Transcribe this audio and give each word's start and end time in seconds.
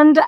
And 0.00 0.18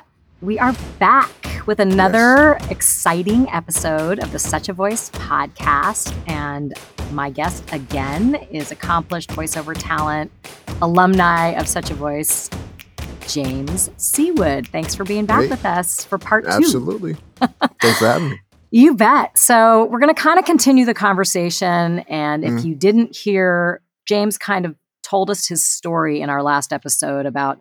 we 0.43 0.59
are 0.59 0.75
back 0.99 1.33
with 1.67 1.81
another 1.81 2.59
yes. 2.61 2.71
exciting 2.71 3.49
episode 3.49 4.19
of 4.19 4.31
the 4.31 4.39
Such 4.39 4.69
a 4.69 4.75
Voice 4.75 5.09
podcast. 5.09 6.15
And 6.29 6.75
my 7.13 7.31
guest 7.31 7.65
again 7.73 8.35
is 8.51 8.71
accomplished 8.71 9.31
voiceover 9.31 9.75
talent, 9.75 10.31
alumni 10.83 11.53
of 11.59 11.67
Such 11.67 11.91
a 11.91 11.95
Voice, 11.95 12.51
James 13.27 13.89
Seawood. 13.97 14.69
Thanks 14.69 14.95
for 14.95 15.05
being 15.05 15.25
back 15.25 15.45
hey, 15.45 15.49
with 15.49 15.65
us 15.65 16.05
for 16.05 16.19
part 16.19 16.45
two. 16.45 16.51
Absolutely. 16.51 17.17
Thanks 17.37 17.99
for 17.99 18.09
having 18.09 18.29
me. 18.29 18.41
You 18.73 18.95
bet. 18.95 19.39
So, 19.39 19.87
we're 19.87 20.01
going 20.01 20.15
to 20.15 20.23
kind 20.23 20.39
of 20.39 20.45
continue 20.45 20.85
the 20.85 20.93
conversation. 20.93 22.01
And 22.01 22.45
if 22.45 22.53
mm. 22.53 22.65
you 22.67 22.75
didn't 22.75 23.17
hear, 23.17 23.81
James 24.05 24.37
kind 24.37 24.67
of 24.67 24.77
told 25.03 25.31
us 25.31 25.49
his 25.49 25.65
story 25.65 26.21
in 26.21 26.29
our 26.29 26.43
last 26.43 26.75
episode 26.75 27.25
about 27.25 27.59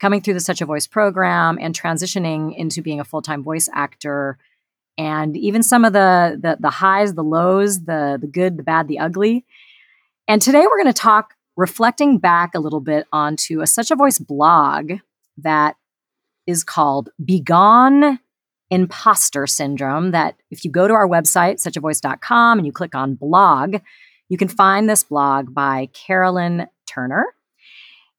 coming 0.00 0.20
through 0.20 0.34
the 0.34 0.40
Such 0.40 0.60
a 0.60 0.66
Voice 0.66 0.86
program 0.86 1.58
and 1.60 1.78
transitioning 1.78 2.56
into 2.56 2.82
being 2.82 3.00
a 3.00 3.04
full 3.04 3.22
time 3.22 3.42
voice 3.42 3.68
actor. 3.72 4.38
And 4.98 5.36
even 5.36 5.62
some 5.62 5.84
of 5.84 5.92
the, 5.92 6.38
the, 6.40 6.56
the 6.58 6.70
highs, 6.70 7.14
the 7.14 7.22
lows, 7.22 7.84
the 7.84 8.18
the 8.20 8.26
good, 8.26 8.56
the 8.56 8.62
bad, 8.62 8.88
the 8.88 8.98
ugly. 8.98 9.44
And 10.26 10.42
today 10.42 10.60
we're 10.60 10.82
going 10.82 10.92
to 10.92 11.00
talk 11.00 11.34
reflecting 11.56 12.18
back 12.18 12.54
a 12.54 12.60
little 12.60 12.80
bit 12.80 13.06
onto 13.12 13.60
a 13.60 13.66
Such 13.66 13.90
a 13.90 13.96
Voice 13.96 14.18
blog 14.18 14.92
that 15.38 15.76
is 16.46 16.64
called 16.64 17.10
Begone 17.24 18.18
Imposter 18.70 19.46
Syndrome. 19.46 20.10
That 20.10 20.36
if 20.50 20.64
you 20.64 20.70
go 20.70 20.88
to 20.88 20.94
our 20.94 21.08
website, 21.08 21.56
suchavoice.com, 21.56 22.58
and 22.58 22.66
you 22.66 22.72
click 22.72 22.94
on 22.94 23.14
blog, 23.14 23.76
you 24.28 24.38
can 24.38 24.48
find 24.48 24.88
this 24.88 25.04
blog 25.04 25.52
by 25.52 25.88
Carolyn 25.92 26.66
Turner. 26.86 27.26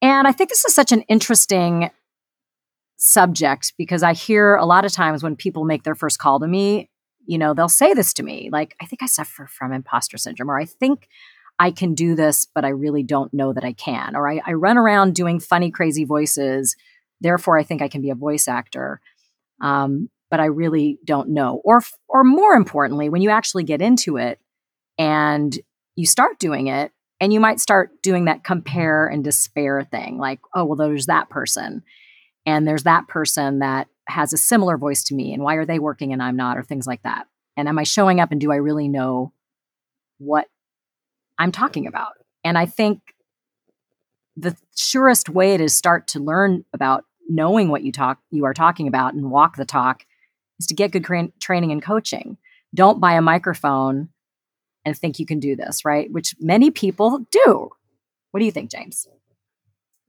And 0.01 0.27
I 0.27 0.31
think 0.31 0.49
this 0.49 0.65
is 0.65 0.73
such 0.73 0.91
an 0.91 1.01
interesting 1.01 1.91
subject 2.97 3.73
because 3.77 4.03
I 4.03 4.13
hear 4.13 4.55
a 4.55 4.65
lot 4.65 4.85
of 4.85 4.91
times 4.91 5.23
when 5.23 5.35
people 5.35 5.63
make 5.65 5.83
their 5.83 5.95
first 5.95 6.19
call 6.19 6.39
to 6.39 6.47
me, 6.47 6.89
you 7.25 7.38
know, 7.38 7.53
they'll 7.53 7.69
say 7.69 7.93
this 7.93 8.13
to 8.13 8.23
me 8.23 8.49
like, 8.52 8.75
I 8.81 8.85
think 8.85 9.03
I 9.03 9.08
suffer 9.08 9.47
from 9.47 9.73
imposter 9.73 10.17
syndrome, 10.17 10.49
or 10.49 10.59
I 10.59 10.66
think 10.66 11.08
I 11.59 11.71
can 11.71 11.93
do 11.93 12.16
this, 12.16 12.47
but 12.53 12.66
I 12.66 12.69
really 12.69 13.03
don't 13.03 13.33
know 13.33 13.53
that 13.53 13.63
I 13.63 13.73
can, 13.73 14.16
or 14.16 14.30
I, 14.30 14.41
I 14.45 14.53
run 14.53 14.77
around 14.77 15.13
doing 15.13 15.39
funny, 15.39 15.69
crazy 15.69 16.05
voices. 16.05 16.75
Therefore, 17.19 17.58
I 17.58 17.63
think 17.63 17.81
I 17.81 17.88
can 17.88 18.02
be 18.02 18.09
a 18.09 18.15
voice 18.15 18.47
actor. 18.47 18.99
Um, 19.61 20.09
but 20.31 20.39
I 20.39 20.45
really 20.45 20.97
don't 21.05 21.30
know. 21.30 21.61
Or, 21.63 21.81
or 22.08 22.23
more 22.23 22.53
importantly, 22.53 23.09
when 23.09 23.21
you 23.21 23.30
actually 23.30 23.63
get 23.63 23.81
into 23.81 24.17
it 24.17 24.39
and 24.97 25.55
you 25.95 26.05
start 26.08 26.39
doing 26.39 26.67
it, 26.67 26.91
and 27.22 27.31
you 27.31 27.39
might 27.39 27.59
start 27.59 28.02
doing 28.02 28.25
that 28.25 28.44
compare 28.44 29.05
and 29.05 29.23
despair 29.23 29.83
thing 29.83 30.17
like, 30.17 30.39
oh, 30.55 30.66
well, 30.66 30.75
there's 30.75 31.05
that 31.05 31.30
person. 31.30 31.83
And 32.47 32.67
there's 32.67 32.83
that 32.83 33.08
person 33.08 33.59
that 33.59 33.88
has 34.08 34.33
a 34.33 34.38
similar 34.38 34.75
voice 34.75 35.03
to 35.03 35.16
me. 35.16 35.31
And 35.31 35.44
why 35.44 35.53
are 35.55 35.66
they 35.66 35.77
working 35.77 36.11
and 36.11 36.22
I'm 36.22 36.36
not, 36.36 36.58
or 36.58 36.64
things 36.64 36.88
like 36.88 37.03
that. 37.03 37.27
And 37.55 37.69
am 37.69 37.77
I 37.77 37.83
showing 37.83 38.19
up 38.19 38.31
and 38.31 38.42
do 38.42 38.52
I 38.52 38.55
really 38.55 38.88
know 38.88 39.33
what 40.17 40.47
I'm 41.38 41.52
talking 41.52 41.86
about? 41.86 42.14
And 42.44 42.58
I 42.58 42.66
think 42.66 43.02
the 44.36 44.58
surest 44.75 45.30
way 45.30 45.58
to 45.58 45.69
start 45.69 46.08
to 46.09 46.19
learn 46.19 46.66
about 46.73 47.05
knowing 47.30 47.69
what 47.69 47.83
you 47.83 47.92
talk 47.92 48.17
you 48.31 48.45
are 48.45 48.53
talking 48.53 48.88
about 48.88 49.14
and 49.14 49.30
walk 49.30 49.58
the 49.58 49.66
talk 49.66 50.05
is 50.59 50.66
to 50.66 50.73
get 50.73 50.92
good 50.92 51.03
cra- 51.03 51.31
training 51.39 51.72
and 51.72 51.83
coaching. 51.83 52.38
Don't 52.73 52.99
buy 52.99 53.14
a 53.14 53.22
microphone 53.22 54.09
and 54.85 54.97
think 54.97 55.19
you 55.19 55.25
can 55.25 55.39
do 55.39 55.55
this, 55.55 55.85
right? 55.85 56.11
Which 56.11 56.35
many 56.39 56.71
people 56.71 57.25
do. 57.31 57.69
What 58.31 58.39
do 58.39 58.45
you 58.45 58.51
think, 58.51 58.71
James? 58.71 59.07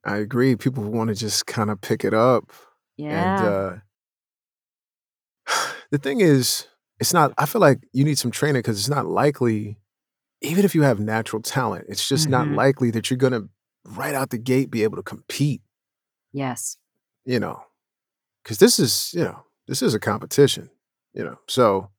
I 0.04 0.16
agree. 0.16 0.56
People 0.56 0.84
want 0.84 1.08
to 1.08 1.14
just 1.14 1.46
kind 1.46 1.70
of 1.70 1.80
pick 1.80 2.04
it 2.04 2.14
up. 2.14 2.50
Yeah. 2.96 3.36
And 3.38 3.48
uh, 5.48 5.62
the 5.90 5.98
thing 5.98 6.20
is, 6.20 6.66
it's 7.00 7.12
not, 7.12 7.32
I 7.38 7.46
feel 7.46 7.60
like 7.60 7.80
you 7.92 8.04
need 8.04 8.18
some 8.18 8.30
training 8.30 8.60
because 8.60 8.78
it's 8.78 8.88
not 8.88 9.06
likely, 9.06 9.78
even 10.40 10.64
if 10.64 10.74
you 10.74 10.82
have 10.82 11.00
natural 11.00 11.42
talent, 11.42 11.86
it's 11.88 12.08
just 12.08 12.28
mm-hmm. 12.28 12.32
not 12.32 12.56
likely 12.56 12.90
that 12.92 13.10
you're 13.10 13.18
going 13.18 13.32
to 13.32 13.48
right 13.84 14.14
out 14.14 14.30
the 14.30 14.38
gate 14.38 14.70
be 14.70 14.82
able 14.84 14.96
to 14.96 15.02
compete. 15.02 15.62
Yes. 16.32 16.76
You 17.24 17.40
know, 17.40 17.62
because 18.42 18.58
this 18.58 18.78
is, 18.78 19.12
you 19.14 19.24
know, 19.24 19.44
this 19.68 19.82
is 19.82 19.94
a 19.94 20.00
competition, 20.00 20.70
you 21.14 21.24
know. 21.24 21.38
So 21.48 21.90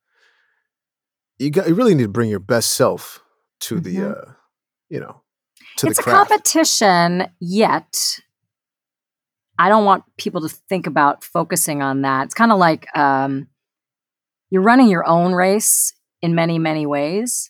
you 1.39 1.49
got 1.49 1.67
you 1.67 1.75
really 1.75 1.95
need 1.95 2.03
to 2.03 2.09
bring 2.09 2.29
your 2.29 2.39
best 2.39 2.71
self 2.71 3.21
to 3.61 3.75
mm-hmm. 3.75 3.83
the 3.83 4.09
uh 4.09 4.31
you 4.89 4.99
know 4.99 5.21
to 5.77 5.87
it's 5.87 6.03
the 6.03 6.09
a 6.09 6.13
competition 6.13 7.27
yet. 7.39 8.19
I 9.59 9.69
don't 9.69 9.85
want 9.85 10.03
people 10.17 10.41
to 10.41 10.49
think 10.49 10.87
about 10.87 11.23
focusing 11.23 11.83
on 11.83 12.01
that. 12.01 12.25
It's 12.25 12.33
kind 12.33 12.51
of 12.51 12.57
like 12.57 12.85
um 12.97 13.47
you're 14.49 14.61
running 14.61 14.89
your 14.89 15.07
own 15.07 15.33
race 15.33 15.93
in 16.21 16.35
many 16.35 16.59
many 16.59 16.85
ways 16.85 17.49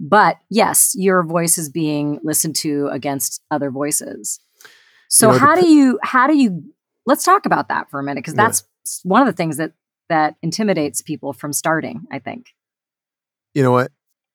but 0.00 0.36
yes 0.50 0.92
your 0.96 1.22
voice 1.22 1.56
is 1.56 1.68
being 1.68 2.18
listened 2.22 2.56
to 2.56 2.88
against 2.92 3.42
other 3.50 3.70
voices. 3.70 4.40
So 5.08 5.28
you 5.28 5.32
know, 5.34 5.38
how 5.38 5.54
do 5.54 5.68
you 5.68 5.98
how 6.02 6.26
do 6.26 6.36
you 6.36 6.62
let's 7.06 7.24
talk 7.24 7.46
about 7.46 7.68
that 7.68 7.90
for 7.90 8.00
a 8.00 8.02
minute 8.02 8.22
because 8.22 8.34
that's 8.34 8.64
yeah. 9.04 9.10
one 9.10 9.22
of 9.22 9.26
the 9.26 9.32
things 9.32 9.56
that 9.56 9.72
that 10.08 10.36
intimidates 10.42 11.00
people 11.00 11.32
from 11.32 11.52
starting 11.52 12.02
i 12.12 12.18
think 12.18 12.53
you 13.54 13.62
know 13.62 13.72
what? 13.72 13.90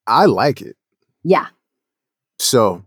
I 0.07 0.25
like 0.25 0.61
it. 0.61 0.75
Yeah. 1.23 1.47
So 2.39 2.83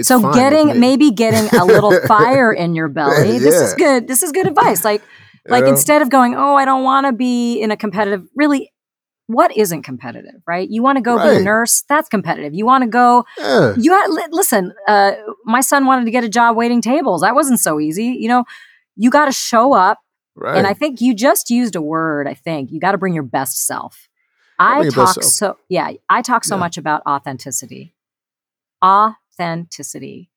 so 0.00 0.32
getting 0.32 0.78
maybe 0.78 1.10
getting 1.10 1.58
a 1.58 1.64
little 1.64 1.98
fire 2.06 2.52
in 2.52 2.74
your 2.74 2.88
belly. 2.88 3.32
yeah. 3.32 3.38
This 3.38 3.54
is 3.60 3.74
good. 3.74 4.08
This 4.08 4.22
is 4.22 4.32
good 4.32 4.46
advice. 4.46 4.84
Like 4.84 5.02
like 5.48 5.60
you 5.60 5.66
know? 5.66 5.70
instead 5.72 6.02
of 6.02 6.10
going, 6.10 6.34
"Oh, 6.34 6.54
I 6.54 6.64
don't 6.64 6.84
want 6.84 7.06
to 7.06 7.12
be 7.12 7.60
in 7.60 7.70
a 7.70 7.76
competitive." 7.76 8.26
Really, 8.36 8.70
what 9.26 9.56
isn't 9.56 9.82
competitive, 9.82 10.42
right? 10.46 10.68
You 10.68 10.82
want 10.82 10.96
to 10.96 11.02
go 11.02 11.16
right. 11.16 11.30
be 11.30 11.36
a 11.36 11.40
nurse, 11.40 11.84
that's 11.88 12.08
competitive. 12.08 12.52
You 12.52 12.66
want 12.66 12.82
to 12.82 12.90
go 12.90 13.24
yeah. 13.38 13.74
you 13.76 14.26
listen, 14.30 14.72
uh, 14.88 15.12
my 15.44 15.60
son 15.60 15.86
wanted 15.86 16.04
to 16.04 16.10
get 16.10 16.24
a 16.24 16.28
job 16.28 16.56
waiting 16.56 16.82
tables. 16.82 17.22
That 17.22 17.34
wasn't 17.34 17.60
so 17.60 17.80
easy. 17.80 18.06
You 18.06 18.28
know, 18.28 18.44
you 18.96 19.08
got 19.08 19.26
to 19.26 19.32
show 19.32 19.72
up. 19.72 19.98
Right. 20.36 20.56
And 20.56 20.66
I 20.66 20.74
think 20.74 21.00
you 21.00 21.14
just 21.14 21.50
used 21.50 21.76
a 21.76 21.82
word, 21.82 22.26
I 22.26 22.34
think. 22.34 22.70
You 22.70 22.80
got 22.80 22.92
to 22.92 22.98
bring 22.98 23.14
your 23.14 23.22
best 23.22 23.66
self. 23.66 24.08
I 24.60 24.88
talk 24.90 25.22
so 25.22 25.56
yeah, 25.68 25.92
I 26.08 26.22
talk 26.22 26.44
so 26.44 26.54
yeah. 26.54 26.60
much 26.60 26.76
about 26.76 27.02
authenticity. 27.06 27.94
Authenticity. 28.84 30.30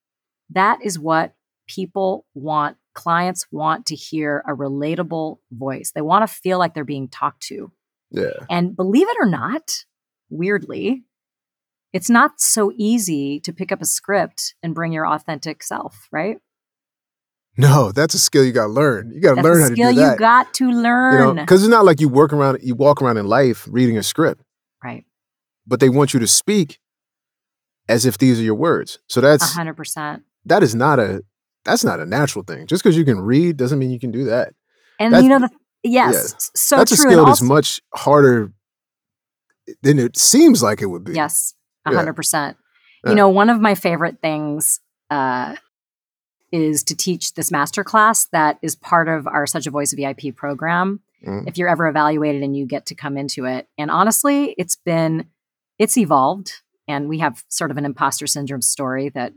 That 0.50 0.80
is 0.84 0.98
what 0.98 1.36
people 1.68 2.26
want, 2.34 2.78
clients 2.94 3.46
want 3.52 3.86
to 3.88 3.96
hear 3.96 4.44
a 4.48 4.54
relatable 4.54 5.38
voice. 5.52 5.92
They 5.94 6.02
want 6.02 6.28
to 6.28 6.34
feel 6.34 6.58
like 6.58 6.74
they're 6.74 6.84
being 6.84 7.10
talked 7.10 7.44
to. 7.44 7.72
Yeah. 8.12 8.46
And 8.50 8.76
believe 8.76 9.08
it 9.10 9.18
or 9.20 9.26
not, 9.26 9.86
weirdly, 10.30 11.04
it's 11.92 12.10
not 12.10 12.40
so 12.40 12.72
easy 12.76 13.40
to 13.42 13.54
pick 13.54 13.72
up 13.72 13.82
a 13.82 13.86
script 13.86 14.56
and 14.64 14.74
bring 14.76 14.94
your 14.94 15.08
authentic 15.08 15.64
self, 15.64 16.08
right? 16.12 16.38
No, 17.56 17.92
that's 17.92 18.16
a 18.16 18.20
skill 18.20 18.44
you 18.44 18.52
got 18.52 18.66
to 18.66 18.72
learn. 18.72 19.12
You 19.14 19.22
got 19.22 19.36
to 19.36 19.42
learn 19.42 19.62
how 19.62 19.70
to 19.70 19.76
do 19.76 19.84
that. 19.84 19.94
Skill 19.94 20.12
you 20.12 20.18
got 20.18 20.54
to 20.56 20.72
learn. 20.72 21.14
You 21.14 21.20
know, 21.20 21.42
because 21.42 21.64
it's 21.64 21.70
not 21.70 21.86
like 21.86 22.02
you 22.02 22.10
work 22.10 22.34
around, 22.34 22.60
you 22.64 22.74
walk 22.74 23.02
around 23.02 23.18
in 23.18 23.28
life 23.28 23.68
reading 23.70 23.98
a 23.98 24.04
script, 24.04 24.42
right? 24.84 25.06
But 25.68 25.80
they 25.80 25.90
want 25.90 26.14
you 26.14 26.20
to 26.20 26.28
speak 26.28 26.80
as 27.88 28.06
if 28.06 28.18
these 28.18 28.40
are 28.40 28.44
your 28.44 28.56
words. 28.56 29.00
So 29.08 29.22
that's 29.22 29.54
hundred 29.54 29.76
percent. 29.76 30.24
That 30.46 30.64
is 30.64 30.74
not 30.74 31.00
a 31.00 31.24
that's 31.64 31.84
not 31.84 32.00
a 32.00 32.06
natural 32.06 32.44
thing. 32.44 32.66
Just 32.66 32.84
because 32.84 32.98
you 32.98 33.06
can 33.06 33.20
read 33.20 33.58
doesn't 33.58 33.78
mean 33.78 33.92
you 33.92 34.00
can 34.00 34.12
do 34.12 34.26
that. 34.26 34.54
And 35.00 35.14
that's, 35.14 35.24
you 35.24 35.30
know, 35.30 35.40
the, 35.40 35.50
yes, 35.84 36.14
yeah, 36.14 36.38
so 36.56 36.78
that's 36.78 36.96
true. 36.96 37.10
a 37.10 37.12
skill 37.12 37.26
that's 37.26 37.42
much 37.42 37.82
harder 37.94 38.52
than 39.82 40.00
it 40.00 40.18
seems 40.18 40.64
like 40.64 40.82
it 40.82 40.88
would 40.88 41.04
be. 41.04 41.14
Yes, 41.14 41.54
hundred 41.86 42.06
yeah. 42.06 42.12
percent. 42.14 42.58
You 43.06 43.16
know, 43.16 43.28
one 43.28 43.50
of 43.50 43.60
my 43.60 43.76
favorite 43.76 44.22
things 44.22 44.80
uh, 45.10 45.56
is 46.54 46.84
to 46.84 46.96
teach 46.96 47.34
this 47.34 47.52
master 47.52 47.84
class 47.84 48.28
that 48.28 48.60
is 48.62 48.76
part 48.76 49.10
of 49.10 49.26
our 49.26 49.48
Such 49.48 49.66
a 49.66 49.72
Voice 49.72 49.92
VIP 49.92 50.36
program. 50.36 51.00
Mm. 51.26 51.48
If 51.48 51.58
you're 51.58 51.68
ever 51.68 51.88
evaluated 51.88 52.44
and 52.44 52.56
you 52.56 52.68
get 52.68 52.86
to 52.86 52.96
come 52.96 53.18
into 53.18 53.46
it. 53.46 53.68
And 53.78 53.90
honestly, 53.90 54.54
it's 54.56 54.76
been, 54.76 55.26
it's 55.80 55.98
evolved. 55.98 56.52
And 56.88 57.10
we 57.10 57.20
have 57.20 57.44
sort 57.50 57.72
of 57.72 57.78
an 57.78 57.86
imposter 57.86 58.28
syndrome 58.28 58.62
story 58.62 59.10
that 59.10 59.34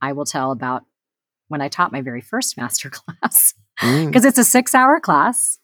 I 0.00 0.12
will 0.12 0.24
tell 0.24 0.52
about 0.52 0.84
when 1.48 1.60
I 1.60 1.66
taught 1.66 1.90
my 1.90 2.02
very 2.02 2.20
first 2.20 2.56
master 2.56 2.88
class. 2.88 3.52
Because 3.80 4.22
mm. 4.22 4.26
it's 4.26 4.38
a 4.38 4.44
six 4.44 4.72
hour 4.72 5.00
class 5.00 5.58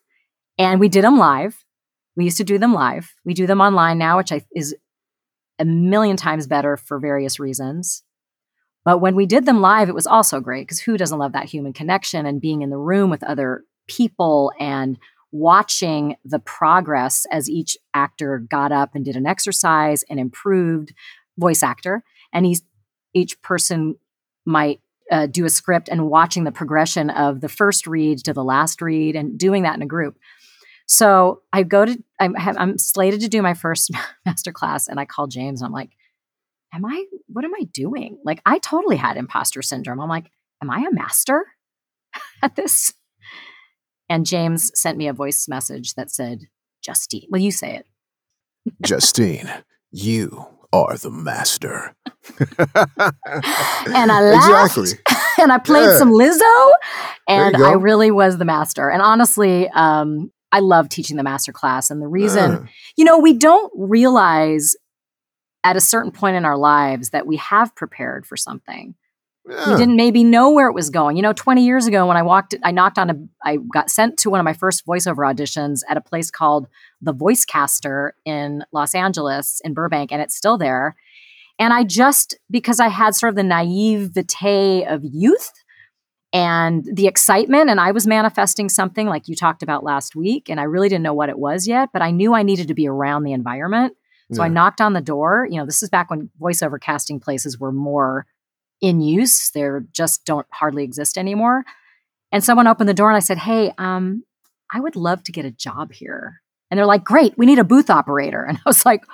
and 0.59 0.81
we 0.81 0.89
did 0.89 1.05
them 1.05 1.19
live. 1.19 1.65
We 2.17 2.25
used 2.25 2.39
to 2.39 2.45
do 2.45 2.59
them 2.59 2.73
live. 2.75 3.15
We 3.25 3.35
do 3.35 3.47
them 3.47 3.61
online 3.61 3.99
now, 3.99 4.17
which 4.17 4.33
I, 4.33 4.43
is 4.55 4.75
a 5.61 5.65
million 5.65 6.17
times 6.17 6.49
better 6.49 6.77
for 6.77 6.99
various 6.99 7.39
reasons. 7.39 8.03
But 8.87 8.99
when 8.99 9.17
we 9.17 9.27
did 9.27 9.47
them 9.47 9.61
live, 9.61 9.89
it 9.89 9.97
was 9.97 10.07
also 10.07 10.39
great 10.39 10.63
because 10.63 10.79
who 10.79 10.97
doesn't 10.97 11.19
love 11.19 11.33
that 11.33 11.47
human 11.47 11.73
connection 11.73 12.25
and 12.25 12.41
being 12.41 12.63
in 12.63 12.71
the 12.71 12.79
room 12.79 13.11
with 13.11 13.25
other 13.25 13.65
people 13.89 14.53
and 14.61 14.97
watching 15.33 16.15
the 16.25 16.39
progress 16.39 17.27
as 17.33 17.51
each 17.51 17.77
actor 17.95 18.39
got 18.39 18.71
up 18.71 18.95
and 18.95 19.05
did 19.05 19.17
an 19.17 19.27
exercise 19.27 20.05
and 20.09 20.21
improved 20.21 20.95
voice 21.37 21.65
actor 21.65 22.05
and 22.33 22.47
he's 22.47 22.63
each 23.13 23.43
person 23.43 23.97
might 24.45 24.81
uh, 25.11 25.27
do 25.27 25.45
a 25.45 25.51
script 25.51 25.89
and 25.89 26.09
watching 26.09 26.45
the 26.45 26.53
progression 26.53 27.11
of 27.11 27.41
the 27.41 27.49
first 27.49 27.89
read 27.89 28.19
to 28.19 28.33
the 28.33 28.45
last 28.45 28.81
read 28.81 29.17
and 29.17 29.37
doing 29.37 29.65
that 29.65 29.75
in 29.75 29.83
a 29.83 29.87
group. 29.87 30.17
So 30.87 31.43
I 31.53 31.65
go 31.65 31.85
to, 31.85 32.03
I'm, 32.21 32.35
I'm 32.37 32.79
slated 32.79 33.21
to 33.23 33.29
do 33.29 33.43
my 33.43 33.55
first 33.55 33.91
master 34.27 34.53
class, 34.53 34.87
and 34.87 35.01
I 35.01 35.05
call 35.05 35.27
James. 35.27 35.61
And 35.61 35.67
I'm 35.67 35.73
like, 35.73 35.96
"Am 36.73 36.85
I? 36.85 37.05
What 37.29 37.45
am 37.45 37.55
I 37.55 37.65
doing? 37.73 38.19
Like, 38.25 38.41
I 38.47 38.59
totally 38.59 38.97
had 38.97 39.17
imposter 39.17 39.63
syndrome. 39.63 40.01
I'm 40.01 40.09
like, 40.09 40.31
am 40.63 40.71
I 40.71 40.81
a 40.81 40.95
master 40.95 41.47
at 42.43 42.57
this?" 42.57 42.95
And 44.09 44.25
James 44.25 44.71
sent 44.75 44.99
me 44.99 45.09
a 45.09 45.13
voice 45.13 45.49
message 45.49 45.95
that 45.95 46.11
said, 46.11 46.41
"Justine, 46.83 47.29
will 47.31 47.41
you 47.41 47.53
say 47.53 47.77
it?" 47.77 47.87
Justine, 48.83 49.51
you 49.91 50.47
are 50.73 50.97
the 50.97 51.11
master. 51.11 51.95
and 52.39 54.13
I 54.13 54.21
laughed. 54.21 54.77
Exactly. 54.77 54.99
and 55.39 55.53
I 55.53 55.59
played 55.59 55.85
yeah. 55.85 55.99
some 55.99 56.11
Lizzo, 56.11 56.71
and 57.29 57.57
I 57.57 57.73
really 57.73 58.11
was 58.11 58.39
the 58.39 58.45
master. 58.45 58.91
And 58.91 59.03
honestly, 59.03 59.69
um, 59.71 60.31
I 60.53 60.61
love 60.61 60.89
teaching 60.89 61.17
the 61.17 61.23
master 61.23 61.53
class. 61.53 61.91
And 61.91 62.01
the 62.01 62.09
reason, 62.09 62.51
uh. 62.51 62.67
you 62.97 63.05
know, 63.05 63.19
we 63.19 63.33
don't 63.33 63.73
realize 63.77 64.77
at 65.67 65.77
a 65.77 65.81
certain 65.81 66.13
point 66.13 66.37
in 66.37 66.45
our 66.45 66.57
lives 66.57 67.11
that 67.11 67.27
we 67.27 67.37
have 67.39 67.75
prepared 67.75 68.25
for 68.25 68.37
something. 68.37 68.95
Yeah. 69.49 69.73
We 69.73 69.77
didn't 69.77 69.97
maybe 69.97 70.23
know 70.23 70.53
where 70.53 70.69
it 70.69 70.75
was 70.75 70.91
going. 70.91 71.17
You 71.17 71.25
know, 71.25 71.33
20 71.33 71.65
years 71.65 71.89
ago 71.89 72.07
when 72.07 72.17
I 72.17 72.23
walked, 72.23 72.55
I 72.63 72.71
knocked 72.71 72.99
on 72.99 73.11
a, 73.11 73.17
I 73.45 73.59
got 73.73 73.91
sent 73.91 74.17
to 74.19 74.31
one 74.31 74.39
of 74.39 74.45
my 74.45 74.53
first 74.53 74.87
voiceover 74.87 75.29
auditions 75.29 75.81
at 75.89 75.97
a 75.97 76.01
place 76.01 76.31
called 76.31 76.69
The 77.01 77.13
Voicecaster 77.13 78.11
in 78.25 78.65
Los 78.71 78.95
Angeles, 78.95 79.61
in 79.65 79.75
Burbank, 79.75 80.13
and 80.13 80.23
it's 80.23 80.37
still 80.37 80.57
there. 80.57 80.95
And 81.59 81.73
I 81.73 81.83
just, 81.83 82.37
because 82.49 82.79
I 82.79 82.87
had 82.89 83.17
sort 83.17 83.31
of 83.31 83.37
the 83.37 83.43
naivete 83.43 84.85
of 84.85 85.03
youth 85.03 85.51
and 86.33 86.85
the 86.93 87.09
excitement, 87.09 87.71
and 87.71 87.81
I 87.81 87.91
was 87.91 88.07
manifesting 88.07 88.69
something 88.69 89.09
like 89.09 89.27
you 89.27 89.35
talked 89.35 89.65
about 89.65 89.83
last 89.83 90.15
week, 90.15 90.49
and 90.49 90.61
I 90.61 90.65
really 90.65 90.89
didn't 90.89 91.03
know 91.03 91.15
what 91.15 91.29
it 91.29 91.39
was 91.41 91.67
yet, 91.67 91.89
but 91.93 92.03
I 92.03 92.13
knew 92.13 92.35
I 92.35 92.45
needed 92.45 92.69
to 92.69 92.75
be 92.75 92.87
around 92.87 93.25
the 93.25 93.33
environment. 93.33 93.97
So 94.33 94.43
yeah. 94.43 94.47
I 94.47 94.49
knocked 94.49 94.81
on 94.81 94.93
the 94.93 95.01
door. 95.01 95.47
You 95.51 95.59
know, 95.59 95.67
this 95.67 95.83
is 95.83 95.89
back 95.89 96.11
when 96.11 96.31
voiceover 96.41 96.81
casting 96.81 97.21
places 97.21 97.59
were 97.59 97.73
more 97.73 98.27
in 98.81 99.01
use. 99.01 99.51
They're 99.51 99.85
just 99.93 100.25
don't 100.25 100.47
hardly 100.53 100.85
exist 100.85 101.17
anymore. 101.17 101.65
And 102.33 102.43
someone 102.43 102.67
opened 102.67 102.89
the 102.89 102.95
door 102.95 103.09
and 103.09 103.17
I 103.17 103.21
said, 103.21 103.39
Hey, 103.39 103.73
um, 103.79 104.25
I 104.73 104.81
would 104.81 104.97
love 104.97 105.23
to 105.25 105.33
get 105.33 105.45
a 105.45 105.51
job 105.51 105.93
here. 105.93 106.41
And 106.71 106.79
they're 106.79 106.87
like, 106.87 107.05
Great, 107.05 107.39
we 107.39 107.47
need 107.47 107.59
a 107.59 107.65
booth 107.65 107.89
operator. 107.89 108.43
And 108.43 108.59
I 108.59 108.63
was 108.67 108.85
like, 108.85 109.05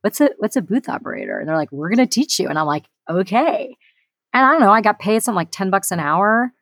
What's 0.00 0.20
a 0.20 0.30
what's 0.38 0.56
a 0.56 0.62
booth 0.62 0.88
operator? 0.88 1.38
And 1.38 1.48
they're 1.48 1.56
like, 1.56 1.72
We're 1.72 1.90
gonna 1.90 2.06
teach 2.06 2.38
you. 2.38 2.48
And 2.48 2.58
I'm 2.58 2.66
like, 2.66 2.86
Okay. 3.10 3.76
And 4.34 4.46
I 4.46 4.52
don't 4.52 4.60
know, 4.60 4.72
I 4.72 4.80
got 4.80 4.98
paid 4.98 5.22
something 5.22 5.36
like 5.36 5.50
10 5.50 5.68
bucks 5.70 5.90
an 5.90 6.00
hour. 6.00 6.52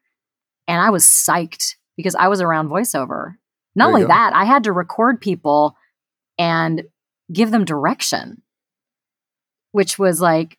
And 0.67 0.81
I 0.81 0.91
was 0.91 1.05
psyched 1.05 1.77
because 1.97 2.17
I 2.17 2.29
was 2.29 2.41
around 2.41 2.69
voiceover. 2.69 3.35
Not 3.77 3.89
only 3.89 4.05
that, 4.05 4.33
I 4.35 4.45
had 4.45 4.65
to 4.65 4.73
record 4.73 5.21
people 5.21 5.77
and 6.39 6.83
give 7.33 7.51
them 7.51 7.65
direction, 7.65 8.43
which 9.73 9.99
was 9.99 10.21
like, 10.21 10.59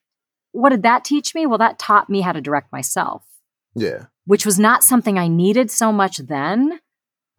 what 0.52 0.70
did 0.70 0.84
that 0.84 1.04
teach 1.04 1.34
me? 1.34 1.46
Well, 1.46 1.58
that 1.58 1.80
taught 1.80 2.10
me 2.10 2.22
how 2.22 2.32
to 2.32 2.42
direct 2.42 2.72
myself. 2.72 3.24
Yeah. 3.76 4.06
Which 4.26 4.46
was 4.46 4.60
not 4.60 4.84
something 4.84 5.18
I 5.18 5.28
needed 5.28 5.72
so 5.72 5.92
much 5.92 6.18
then. 6.18 6.80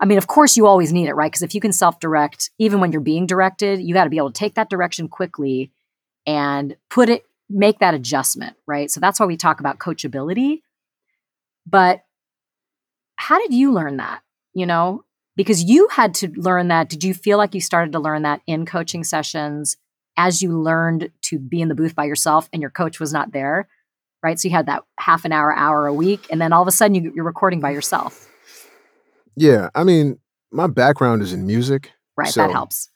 I 0.01 0.05
mean, 0.05 0.19
of 0.19 0.27
course, 0.27 0.57
you 0.57 0.67
always 0.67 0.93
need 0.93 1.09
it, 1.09 1.15
right? 1.15 1.31
Because 1.31 1.43
if 1.43 1.55
you 1.55 1.61
can 1.61 1.73
self 1.73 2.01
direct, 2.01 2.51
even 2.59 2.81
when 2.81 2.91
you're 2.91 3.01
being 3.01 3.27
directed, 3.27 3.81
you 3.81 3.95
got 3.95 4.05
to 4.05 4.11
be 4.11 4.17
able 4.17 4.33
to 4.33 4.39
take 4.39 4.55
that 4.55 4.71
direction 4.71 5.09
quickly 5.09 5.71
and 6.27 6.77
put 6.91 7.09
it, 7.09 7.25
make 7.49 7.79
that 7.79 7.95
adjustment, 7.95 8.57
right? 8.67 8.91
So 8.91 8.99
that's 8.99 9.21
why 9.21 9.27
we 9.27 9.37
talk 9.37 9.61
about 9.61 9.79
coachability. 9.79 10.63
But 11.67 12.03
how 13.17 13.39
did 13.41 13.55
you 13.55 13.73
learn 13.73 13.99
that? 13.99 14.23
You 14.55 14.67
know, 14.67 15.05
because 15.37 15.65
you 15.65 15.89
had 15.89 16.15
to 16.15 16.29
learn 16.37 16.69
that. 16.69 16.89
Did 16.89 17.05
you 17.05 17.15
feel 17.15 17.39
like 17.39 17.55
you 17.55 17.61
started 17.61 17.93
to 17.93 18.01
learn 18.01 18.23
that 18.23 18.41
in 18.47 18.67
coaching 18.67 19.05
sessions? 19.05 19.77
as 20.17 20.43
you 20.43 20.59
learned 20.59 21.11
to 21.23 21.39
be 21.39 21.61
in 21.61 21.69
the 21.69 21.75
booth 21.75 21.95
by 21.95 22.05
yourself 22.05 22.49
and 22.53 22.61
your 22.61 22.71
coach 22.71 23.01
was 23.01 23.13
not 23.13 23.33
there, 23.33 23.69
right? 24.23 24.39
So 24.39 24.49
you 24.49 24.55
had 24.55 24.67
that 24.67 24.83
half 24.99 25.25
an 25.25 25.33
hour, 25.33 25.55
hour 25.55 25.87
a 25.87 25.95
week, 25.95 26.27
and 26.31 26.41
then 26.41 26.53
all 26.53 26.63
of 26.63 26.69
a 26.69 26.73
sudden 26.73 26.95
you, 26.95 27.13
you're 27.15 27.25
recording 27.25 27.61
by 27.61 27.71
yourself. 27.71 28.29
Yeah, 29.37 29.71
I 29.75 29.85
mean, 29.85 30.19
my 30.51 30.67
background 30.67 31.23
is 31.23 31.33
in 31.33 31.47
music, 31.47 31.91
right? 32.17 32.29
So 32.29 32.43
that 32.43 32.51
helps. 32.51 32.91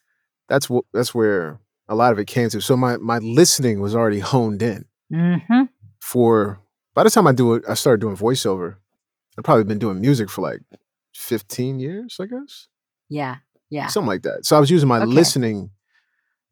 That's 0.49 0.69
what 0.69 0.85
that's 0.93 1.15
where 1.15 1.59
a 1.89 1.95
lot 1.95 2.13
of 2.13 2.19
it 2.19 2.27
came 2.27 2.51
to. 2.51 2.61
So 2.61 2.77
my 2.77 2.99
my 2.99 3.19
listening 3.19 3.81
was 3.81 3.95
already 3.95 4.21
honed 4.21 4.63
in. 4.63 4.85
Mm-hmm. 5.11 5.63
For 6.01 6.61
by 6.95 7.05
the 7.05 7.11
time 7.11 7.27
I 7.27 7.33
do 7.33 7.55
it, 7.55 7.65
I 7.67 7.75
started 7.75 8.03
doing 8.03 8.17
voiceover. 8.17 8.77
I've 9.39 9.45
probably 9.45 9.65
been 9.65 9.79
doing 9.79 10.01
music 10.01 10.29
for 10.29 10.43
like 10.43 10.61
15 11.17 11.79
years, 11.79 12.17
I 12.21 12.27
guess. 12.27 12.69
Yeah. 13.09 13.37
Yeah. 13.71 13.89
Something 13.89 14.09
like 14.09 14.23
that. 14.23 14.47
So 14.47 14.57
I 14.57 14.61
was 14.61 14.71
using 14.71 14.89
my 14.89 14.99
okay. 14.99 15.07
listening 15.07 15.71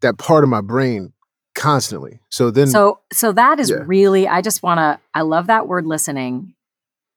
that 0.01 0.19
part 0.19 0.45
of 0.45 0.51
my 0.51 0.61
brain 0.61 1.13
constantly. 1.55 2.21
So 2.31 2.51
then 2.51 2.67
So 2.67 3.01
so 3.13 3.33
that 3.33 3.61
is 3.61 3.71
yeah. 3.71 3.83
really 3.87 4.27
I 4.27 4.43
just 4.43 4.63
want 4.63 4.79
to 4.79 5.01
I 5.15 5.23
love 5.23 5.47
that 5.47 5.69
word 5.69 5.87
listening. 5.87 6.55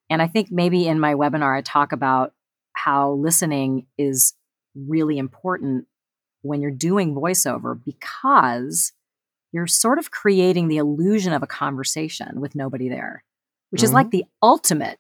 And 0.10 0.22
I 0.22 0.28
think 0.28 0.52
maybe 0.52 0.88
in 0.88 1.00
my 1.00 1.16
webinar 1.16 1.58
I 1.58 1.62
talk 1.62 1.92
about 1.92 2.34
how 2.74 3.14
listening 3.14 3.88
is 3.98 4.34
really 4.76 5.18
important 5.18 5.86
when 6.44 6.62
you're 6.62 6.72
doing 6.72 7.16
voiceover 7.16 7.80
because 7.84 8.94
you're 9.52 9.68
sort 9.68 9.98
of 9.98 10.12
creating 10.12 10.68
the 10.68 10.78
illusion 10.78 11.34
of 11.34 11.42
a 11.42 11.48
conversation 11.48 12.40
with 12.40 12.54
nobody 12.54 12.90
there, 12.90 13.24
which 13.72 13.80
mm-hmm. 13.80 13.86
is 13.86 13.94
like 13.94 14.08
mm-hmm. 14.08 14.18
the 14.18 14.26
ultimate 14.42 15.00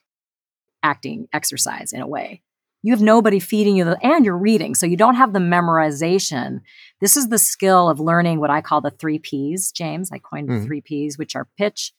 acting 0.83 1.27
exercise 1.33 1.93
in 1.93 2.01
a 2.01 2.07
way. 2.07 2.41
You 2.83 2.93
have 2.93 3.01
nobody 3.01 3.39
feeding 3.39 3.75
you 3.75 3.83
the, 3.83 3.97
and 4.05 4.23
you're 4.23 4.37
reading 4.37 4.75
so 4.75 4.85
you 4.85 4.97
don't 4.97 5.15
have 5.15 5.33
the 5.33 5.39
memorization. 5.39 6.61
This 7.01 7.17
is 7.17 7.27
the 7.27 7.39
skill 7.39 7.89
of 7.89 7.99
learning 7.99 8.39
what 8.39 8.49
i 8.49 8.61
call 8.61 8.81
the 8.81 8.91
three 8.91 9.19
p's 9.19 9.71
james. 9.71 10.11
I 10.11 10.19
coined 10.19 10.49
mm. 10.49 10.59
the 10.59 10.65
three 10.65 10.81
p's 10.81 11.17
which 11.17 11.35
are 11.35 11.47
pitch 11.57 11.93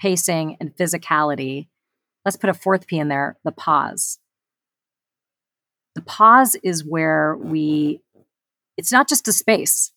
pacing 0.00 0.56
and 0.60 0.74
physicality. 0.74 1.68
Let's 2.24 2.36
put 2.36 2.50
a 2.50 2.54
fourth 2.54 2.86
p 2.86 2.98
in 2.98 3.08
there 3.08 3.36
the 3.44 3.52
pause. 3.52 4.18
The 5.94 6.02
pause 6.02 6.56
is 6.62 6.84
where 6.84 7.36
we 7.36 8.00
it's 8.76 8.92
not 8.92 9.08
just 9.08 9.28
a 9.28 9.32
space. 9.32 9.92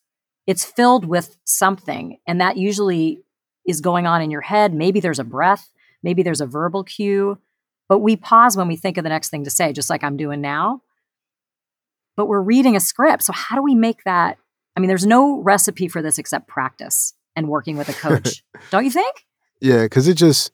It's 0.46 0.66
filled 0.66 1.06
with 1.06 1.38
something 1.46 2.18
and 2.28 2.42
that 2.42 2.58
usually 2.58 3.22
is 3.66 3.80
going 3.80 4.08
on 4.08 4.22
in 4.22 4.32
your 4.32 4.42
head. 4.42 4.74
Maybe 4.74 5.00
there's 5.00 5.20
a 5.20 5.24
breath 5.24 5.70
maybe 6.04 6.22
there's 6.22 6.42
a 6.42 6.46
verbal 6.46 6.84
cue 6.84 7.40
but 7.90 8.00
we 8.00 8.16
pause 8.16 8.58
when 8.58 8.68
we 8.68 8.76
think 8.76 8.98
of 8.98 9.04
the 9.04 9.10
next 9.10 9.30
thing 9.30 9.44
to 9.44 9.50
say, 9.50 9.74
just 9.74 9.90
like 9.90 10.04
I'm 10.04 10.18
doing 10.18 10.42
now. 10.42 10.82
But 12.16 12.28
we're 12.28 12.42
reading 12.42 12.76
a 12.76 12.80
script. 12.80 13.24
So, 13.24 13.34
how 13.34 13.56
do 13.56 13.64
we 13.64 13.76
make 13.76 14.04
that? 14.06 14.38
I 14.76 14.80
mean, 14.80 14.88
there's 14.88 15.06
no 15.06 15.40
recipe 15.42 15.88
for 15.88 16.02
this 16.02 16.18
except 16.18 16.48
practice 16.48 17.14
and 17.36 17.48
working 17.48 17.78
with 17.78 17.90
a 17.90 17.94
coach. 17.94 18.44
Don't 18.72 18.86
you 18.86 18.92
think? 18.92 19.26
Yeah, 19.62 19.84
because 19.84 20.08
it 20.08 20.16
just, 20.16 20.52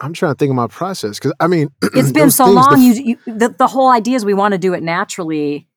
I'm 0.00 0.12
trying 0.12 0.32
to 0.32 0.38
think 0.38 0.50
of 0.50 0.56
my 0.56 0.66
process. 0.66 1.18
Because 1.18 1.32
I 1.40 1.46
mean, 1.46 1.68
it's 1.82 2.12
been 2.12 2.30
so 2.30 2.46
long. 2.50 2.80
you, 2.80 2.92
you 2.92 3.18
the, 3.26 3.54
the 3.56 3.66
whole 3.66 3.90
idea 3.90 4.16
is 4.16 4.24
we 4.24 4.34
want 4.34 4.52
to 4.52 4.58
do 4.58 4.74
it 4.74 4.82
naturally 4.82 5.68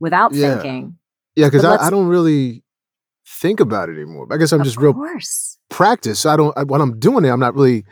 without 0.00 0.34
yeah. 0.34 0.54
thinking. 0.54 0.98
Yeah, 1.36 1.46
because 1.46 1.64
I, 1.64 1.86
I, 1.86 1.90
don't 1.90 2.08
really 2.08 2.62
think 3.26 3.60
about 3.60 3.88
it 3.88 3.92
anymore. 3.94 4.26
I 4.30 4.36
guess 4.36 4.52
I'm 4.52 4.64
just 4.64 4.76
course. 4.76 5.58
real 5.70 5.76
practice. 5.76 6.26
I 6.26 6.36
don't, 6.36 6.56
I, 6.58 6.64
when 6.64 6.82
I'm 6.82 6.98
doing 6.98 7.24
it, 7.24 7.30
I'm 7.30 7.40
not 7.40 7.54
really 7.54 7.86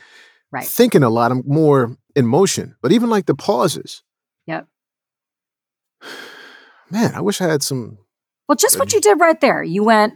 right. 0.50 0.65
thinking 0.65 1.03
a 1.03 1.09
lot. 1.09 1.31
I'm 1.31 1.43
more 1.47 1.97
in 2.14 2.26
motion, 2.26 2.76
but 2.83 2.93
even 2.93 3.11
like 3.11 3.26
the 3.26 3.35
pauses. 3.35 4.02
Yep. 4.47 4.67
Man, 6.90 7.14
I 7.14 7.21
wish 7.21 7.40
I 7.40 7.49
had 7.49 7.62
some. 7.62 7.99
Well, 8.49 8.57
just 8.57 8.79
what 8.79 8.93
you 8.93 9.00
did 9.00 9.21
right 9.21 9.40
there. 9.40 9.62
You 9.62 9.85
went, 9.85 10.14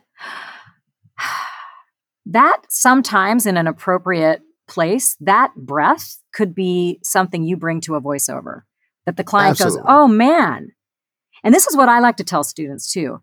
that 2.26 2.62
sometimes 2.68 3.46
in 3.46 3.56
an 3.56 3.66
appropriate 3.66 4.42
place, 4.66 5.16
that 5.20 5.54
breath 5.56 6.18
could 6.32 6.54
be 6.54 6.98
something 7.02 7.44
you 7.44 7.56
bring 7.56 7.80
to 7.82 7.94
a 7.94 8.02
voiceover 8.02 8.62
that 9.06 9.16
the 9.16 9.24
client 9.24 9.60
Absolutely. 9.60 9.82
goes, 9.82 9.86
oh 9.88 10.08
man. 10.08 10.68
And 11.42 11.54
this 11.54 11.66
is 11.66 11.76
what 11.76 11.88
I 11.88 12.00
like 12.00 12.16
to 12.16 12.24
tell 12.24 12.42
students 12.42 12.90
too. 12.90 13.20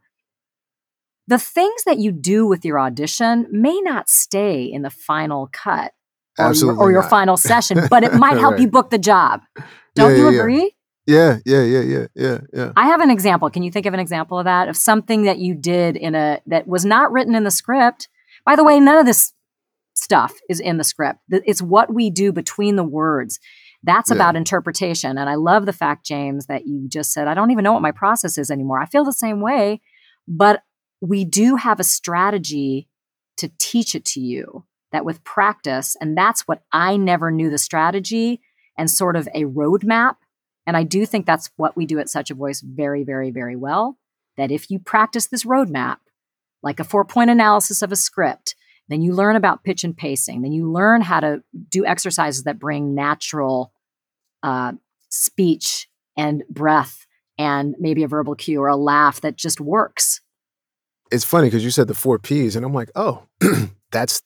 The 1.27 1.39
things 1.39 1.83
that 1.85 1.97
you 1.97 2.11
do 2.11 2.45
with 2.45 2.65
your 2.65 2.79
audition 2.79 3.47
may 3.51 3.79
not 3.81 4.09
stay 4.09 4.63
in 4.63 4.81
the 4.81 4.89
final 4.89 5.49
cut 5.51 5.93
or, 6.39 6.53
your, 6.53 6.77
or 6.77 6.91
your 6.91 7.03
final 7.03 7.37
session, 7.37 7.81
but 7.89 8.03
it 8.03 8.13
might 8.13 8.37
help 8.37 8.53
right. 8.53 8.61
you 8.61 8.67
book 8.67 8.89
the 8.89 8.97
job. 8.97 9.41
Don't 9.95 10.11
yeah, 10.11 10.17
you 10.17 10.31
yeah, 10.31 10.39
agree? 10.39 10.75
Yeah, 11.07 11.37
yeah, 11.45 11.63
yeah, 11.63 11.81
yeah, 11.81 12.05
yeah, 12.15 12.39
yeah. 12.53 12.73
I 12.75 12.87
have 12.87 13.01
an 13.01 13.09
example. 13.09 13.49
Can 13.49 13.63
you 13.63 13.71
think 13.71 13.85
of 13.85 13.93
an 13.93 13.99
example 13.99 14.39
of 14.39 14.45
that? 14.45 14.69
Of 14.69 14.77
something 14.77 15.23
that 15.23 15.39
you 15.39 15.55
did 15.55 15.97
in 15.97 16.15
a 16.15 16.39
that 16.47 16.67
was 16.67 16.85
not 16.85 17.11
written 17.11 17.35
in 17.35 17.43
the 17.43 17.51
script. 17.51 18.07
By 18.45 18.55
the 18.55 18.63
way, 18.63 18.79
none 18.79 18.97
of 18.97 19.05
this 19.05 19.33
stuff 19.93 20.33
is 20.49 20.59
in 20.59 20.77
the 20.77 20.83
script. 20.83 21.19
It's 21.29 21.61
what 21.61 21.93
we 21.93 22.09
do 22.09 22.31
between 22.31 22.75
the 22.75 22.83
words. 22.83 23.39
That's 23.83 24.11
about 24.11 24.35
interpretation. 24.35 25.17
And 25.17 25.27
I 25.27 25.35
love 25.35 25.65
the 25.65 25.73
fact, 25.73 26.05
James, 26.05 26.45
that 26.45 26.67
you 26.67 26.87
just 26.87 27.11
said, 27.11 27.27
I 27.27 27.33
don't 27.33 27.49
even 27.49 27.63
know 27.63 27.73
what 27.73 27.81
my 27.81 27.91
process 27.91 28.37
is 28.37 28.51
anymore. 28.51 28.79
I 28.79 28.85
feel 28.85 29.03
the 29.03 29.11
same 29.11 29.41
way, 29.41 29.81
but 30.27 30.61
we 31.01 31.25
do 31.25 31.55
have 31.55 31.79
a 31.79 31.83
strategy 31.83 32.87
to 33.37 33.51
teach 33.57 33.95
it 33.95 34.05
to 34.05 34.19
you 34.19 34.65
that 34.91 35.05
with 35.05 35.23
practice, 35.23 35.95
and 35.99 36.17
that's 36.17 36.47
what 36.47 36.63
I 36.71 36.97
never 36.97 37.31
knew 37.31 37.49
the 37.49 37.57
strategy 37.57 38.41
and 38.77 38.89
sort 38.89 39.15
of 39.15 39.27
a 39.33 39.43
roadmap. 39.43 40.15
And 40.65 40.77
I 40.77 40.83
do 40.83 41.05
think 41.05 41.25
that's 41.25 41.49
what 41.55 41.75
we 41.75 41.85
do 41.85 41.99
at 41.99 42.09
Such 42.09 42.31
a 42.31 42.35
Voice 42.35 42.61
very, 42.61 43.03
very, 43.03 43.31
very 43.31 43.55
well. 43.55 43.97
That 44.37 44.51
if 44.51 44.69
you 44.69 44.79
practice 44.79 45.27
this 45.27 45.43
roadmap, 45.43 45.97
like 46.63 46.79
a 46.79 46.83
four 46.83 47.05
point 47.05 47.29
analysis 47.29 47.81
of 47.81 47.91
a 47.91 47.95
script, 47.95 48.55
then 48.87 49.01
you 49.01 49.13
learn 49.13 49.35
about 49.35 49.63
pitch 49.63 49.83
and 49.83 49.95
pacing. 49.95 50.41
Then 50.41 50.51
you 50.51 50.71
learn 50.71 51.01
how 51.01 51.19
to 51.19 51.43
do 51.69 51.85
exercises 51.85 52.43
that 52.43 52.59
bring 52.59 52.93
natural 52.93 53.71
uh, 54.43 54.73
speech 55.09 55.87
and 56.17 56.43
breath 56.49 57.05
and 57.37 57.75
maybe 57.79 58.03
a 58.03 58.07
verbal 58.07 58.35
cue 58.35 58.61
or 58.61 58.67
a 58.67 58.75
laugh 58.75 59.21
that 59.21 59.35
just 59.35 59.61
works. 59.61 60.21
It's 61.11 61.23
funny 61.23 61.47
because 61.47 61.63
you 61.63 61.71
said 61.71 61.87
the 61.87 61.93
four 61.93 62.19
P's, 62.19 62.55
and 62.55 62.65
I'm 62.65 62.73
like, 62.73 62.91
oh, 62.95 63.23
that's 63.91 64.21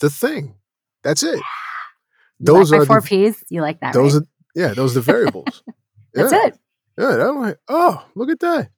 the 0.00 0.10
thing. 0.10 0.54
That's 1.02 1.22
it. 1.22 1.40
those 2.40 2.72
are 2.72 2.84
four 2.84 3.00
the, 3.00 3.06
P's. 3.06 3.44
You 3.48 3.62
like 3.62 3.80
that? 3.80 3.94
Those 3.94 4.14
right? 4.14 4.22
are 4.22 4.26
yeah. 4.54 4.74
Those 4.74 4.92
are 4.92 5.00
the 5.00 5.12
variables. 5.12 5.62
that's 6.14 6.32
yeah. 6.32 6.46
it. 6.46 6.58
Yeah. 6.98 7.28
I'm 7.28 7.38
like, 7.40 7.58
oh, 7.68 8.04
look 8.14 8.30
at 8.30 8.40
that. 8.40 8.70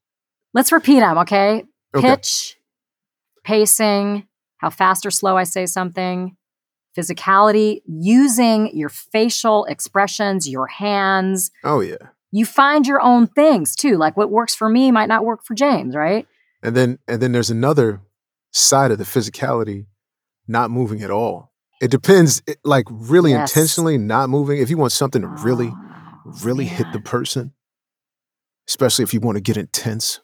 Let's 0.52 0.72
repeat 0.72 1.00
them. 1.00 1.18
Okay. 1.18 1.64
okay. 1.94 2.08
Pitch, 2.08 2.56
pacing, 3.44 4.26
how 4.58 4.70
fast 4.70 5.06
or 5.06 5.10
slow 5.10 5.36
I 5.36 5.44
say 5.44 5.66
something, 5.66 6.36
physicality, 6.96 7.82
using 7.86 8.76
your 8.76 8.88
facial 8.88 9.64
expressions, 9.66 10.48
your 10.48 10.66
hands. 10.66 11.50
Oh 11.64 11.80
yeah. 11.80 11.96
You 12.32 12.44
find 12.46 12.86
your 12.86 13.00
own 13.00 13.26
things 13.26 13.74
too. 13.74 13.96
Like 13.96 14.16
what 14.16 14.30
works 14.30 14.54
for 14.54 14.68
me 14.68 14.90
might 14.90 15.08
not 15.08 15.24
work 15.24 15.44
for 15.44 15.54
James, 15.54 15.96
right? 15.96 16.26
And 16.62 16.76
then 16.76 16.98
and 17.08 17.22
then 17.22 17.32
there's 17.32 17.50
another 17.50 18.02
side 18.52 18.90
of 18.90 18.98
the 18.98 19.04
physicality 19.04 19.86
not 20.50 20.70
moving 20.70 21.02
at 21.02 21.10
all. 21.10 21.52
It 21.80 21.90
depends 21.90 22.42
like 22.62 22.84
really 22.90 23.30
yes. 23.30 23.50
intentionally 23.50 23.96
not 23.96 24.28
moving 24.28 24.58
if 24.58 24.68
you 24.68 24.76
want 24.76 24.92
something 24.92 25.22
to 25.22 25.28
really 25.28 25.70
oh, 25.72 26.32
really 26.42 26.66
man. 26.66 26.74
hit 26.74 26.86
the 26.92 27.00
person, 27.00 27.54
especially 28.68 29.04
if 29.04 29.14
you 29.14 29.20
want 29.20 29.36
to 29.36 29.40
get 29.40 29.56
intense. 29.56 30.20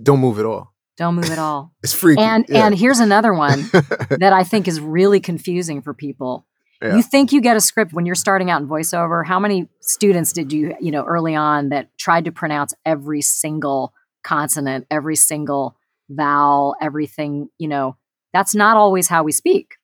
Don't 0.00 0.20
move 0.20 0.38
at 0.38 0.44
all. 0.44 0.74
Don't 0.98 1.14
move 1.14 1.30
at 1.30 1.38
all. 1.38 1.72
it's 1.82 1.92
freaky. 1.92 2.22
And 2.22 2.44
yeah. 2.48 2.66
and 2.66 2.78
here's 2.78 3.00
another 3.00 3.34
one 3.34 3.62
that 3.72 4.32
I 4.32 4.44
think 4.44 4.68
is 4.68 4.80
really 4.80 5.18
confusing 5.18 5.82
for 5.82 5.94
people. 5.94 6.46
Yeah. 6.82 6.96
You 6.96 7.02
think 7.02 7.32
you 7.32 7.40
get 7.40 7.56
a 7.56 7.60
script 7.60 7.94
when 7.94 8.04
you're 8.04 8.14
starting 8.14 8.50
out 8.50 8.60
in 8.60 8.68
voiceover. 8.68 9.26
How 9.26 9.40
many 9.40 9.68
students 9.80 10.32
did 10.32 10.52
you, 10.52 10.76
you 10.78 10.90
know, 10.90 11.04
early 11.04 11.34
on 11.34 11.70
that 11.70 11.88
tried 11.98 12.26
to 12.26 12.32
pronounce 12.32 12.74
every 12.84 13.22
single 13.22 13.94
consonant, 14.22 14.86
every 14.90 15.16
single 15.16 15.76
vowel, 16.10 16.76
everything, 16.80 17.48
you 17.58 17.68
know, 17.68 17.96
that's 18.36 18.54
not 18.54 18.76
always 18.76 19.08
how 19.08 19.22
we 19.22 19.32
speak. 19.32 19.76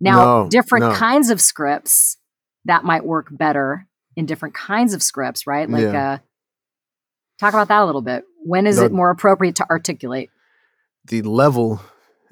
Now, 0.00 0.42
no, 0.42 0.48
different 0.48 0.86
no. 0.86 0.94
kinds 0.94 1.30
of 1.30 1.40
scripts 1.40 2.18
that 2.66 2.84
might 2.84 3.04
work 3.04 3.28
better 3.30 3.86
in 4.16 4.26
different 4.26 4.54
kinds 4.54 4.94
of 4.94 5.02
scripts, 5.02 5.46
right? 5.46 5.68
Like 5.68 5.82
yeah. 5.82 6.12
uh 6.12 6.18
talk 7.40 7.54
about 7.54 7.68
that 7.68 7.82
a 7.82 7.86
little 7.86 8.02
bit. 8.02 8.24
When 8.44 8.66
is 8.66 8.78
it 8.78 8.92
more 8.92 9.10
appropriate 9.10 9.56
to 9.56 9.66
articulate? 9.68 10.30
The 11.06 11.22
level 11.22 11.80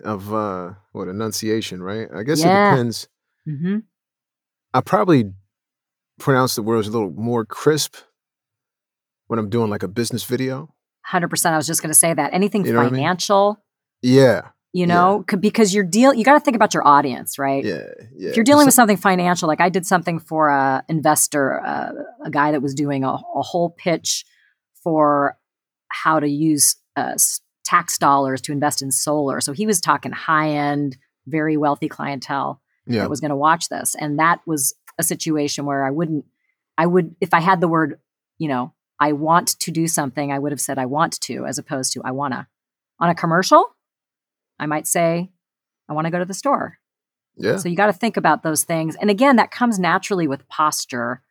of 0.04 0.32
uh 0.32 0.74
what 0.92 1.08
enunciation, 1.08 1.82
right? 1.82 2.08
I 2.14 2.22
guess 2.22 2.40
yeah. 2.40 2.68
it 2.68 2.70
depends 2.70 3.08
Mm-hmm. 3.48 3.78
I 4.74 4.80
probably 4.80 5.32
pronounce 6.18 6.56
the 6.56 6.62
words 6.62 6.88
a 6.88 6.90
little 6.90 7.10
more 7.10 7.44
crisp 7.44 7.96
when 9.26 9.38
I'm 9.38 9.48
doing 9.48 9.70
like 9.70 9.82
a 9.82 9.88
business 9.88 10.24
video. 10.24 10.74
100%. 11.10 11.46
I 11.52 11.56
was 11.56 11.66
just 11.66 11.82
going 11.82 11.90
to 11.90 11.98
say 11.98 12.12
that. 12.12 12.34
Anything 12.34 12.66
you 12.66 12.72
know 12.72 12.82
financial. 12.82 13.58
I 14.02 14.06
mean? 14.06 14.16
Yeah. 14.16 14.42
You 14.76 14.86
know, 14.86 15.24
yeah. 15.30 15.36
because 15.36 15.74
you're 15.74 15.84
deal 15.84 16.12
you 16.12 16.22
got 16.22 16.34
to 16.34 16.40
think 16.40 16.54
about 16.54 16.74
your 16.74 16.86
audience, 16.86 17.38
right? 17.38 17.64
Yeah, 17.64 17.84
yeah. 18.14 18.28
If 18.28 18.36
you're 18.36 18.44
dealing 18.44 18.66
with 18.66 18.74
something 18.74 18.98
financial, 18.98 19.48
like 19.48 19.58
I 19.58 19.70
did 19.70 19.86
something 19.86 20.18
for 20.18 20.50
a 20.50 20.84
investor, 20.86 21.64
uh, 21.64 21.92
a 22.22 22.30
guy 22.30 22.52
that 22.52 22.60
was 22.60 22.74
doing 22.74 23.02
a, 23.02 23.12
a, 23.12 23.40
whole 23.40 23.70
pitch 23.70 24.26
for 24.84 25.38
how 25.88 26.20
to 26.20 26.28
use 26.28 26.76
uh, 26.94 27.14
tax 27.64 27.96
dollars 27.96 28.42
to 28.42 28.52
invest 28.52 28.82
in 28.82 28.90
solar. 28.90 29.40
So 29.40 29.54
he 29.54 29.64
was 29.64 29.80
talking 29.80 30.12
high 30.12 30.50
end, 30.50 30.98
very 31.26 31.56
wealthy 31.56 31.88
clientele 31.88 32.60
yeah. 32.86 33.00
that 33.00 33.08
was 33.08 33.20
going 33.20 33.30
to 33.30 33.36
watch 33.36 33.70
this. 33.70 33.94
And 33.98 34.18
that 34.18 34.40
was 34.46 34.74
a 34.98 35.02
situation 35.02 35.64
where 35.64 35.86
I 35.86 35.90
wouldn't, 35.90 36.26
I 36.76 36.84
would, 36.84 37.16
if 37.22 37.32
I 37.32 37.40
had 37.40 37.62
the 37.62 37.68
word, 37.68 37.98
you 38.36 38.48
know, 38.48 38.74
I 39.00 39.12
want 39.12 39.58
to 39.60 39.70
do 39.70 39.88
something, 39.88 40.30
I 40.30 40.38
would 40.38 40.52
have 40.52 40.60
said 40.60 40.76
I 40.76 40.84
want 40.84 41.18
to 41.22 41.46
as 41.46 41.56
opposed 41.56 41.94
to 41.94 42.02
I 42.04 42.10
wanna. 42.10 42.46
On 43.00 43.08
a 43.08 43.14
commercial, 43.14 43.75
I 44.58 44.66
might 44.66 44.86
say, 44.86 45.30
I 45.88 45.92
wanna 45.92 46.10
go 46.10 46.18
to 46.18 46.24
the 46.24 46.34
store. 46.34 46.78
Yeah. 47.36 47.58
So 47.58 47.68
you 47.68 47.76
got 47.76 47.86
to 47.86 47.92
think 47.92 48.16
about 48.16 48.42
those 48.42 48.64
things. 48.64 48.96
And 48.96 49.10
again, 49.10 49.36
that 49.36 49.50
comes 49.50 49.78
naturally 49.78 50.26
with 50.26 50.48
posture 50.48 51.22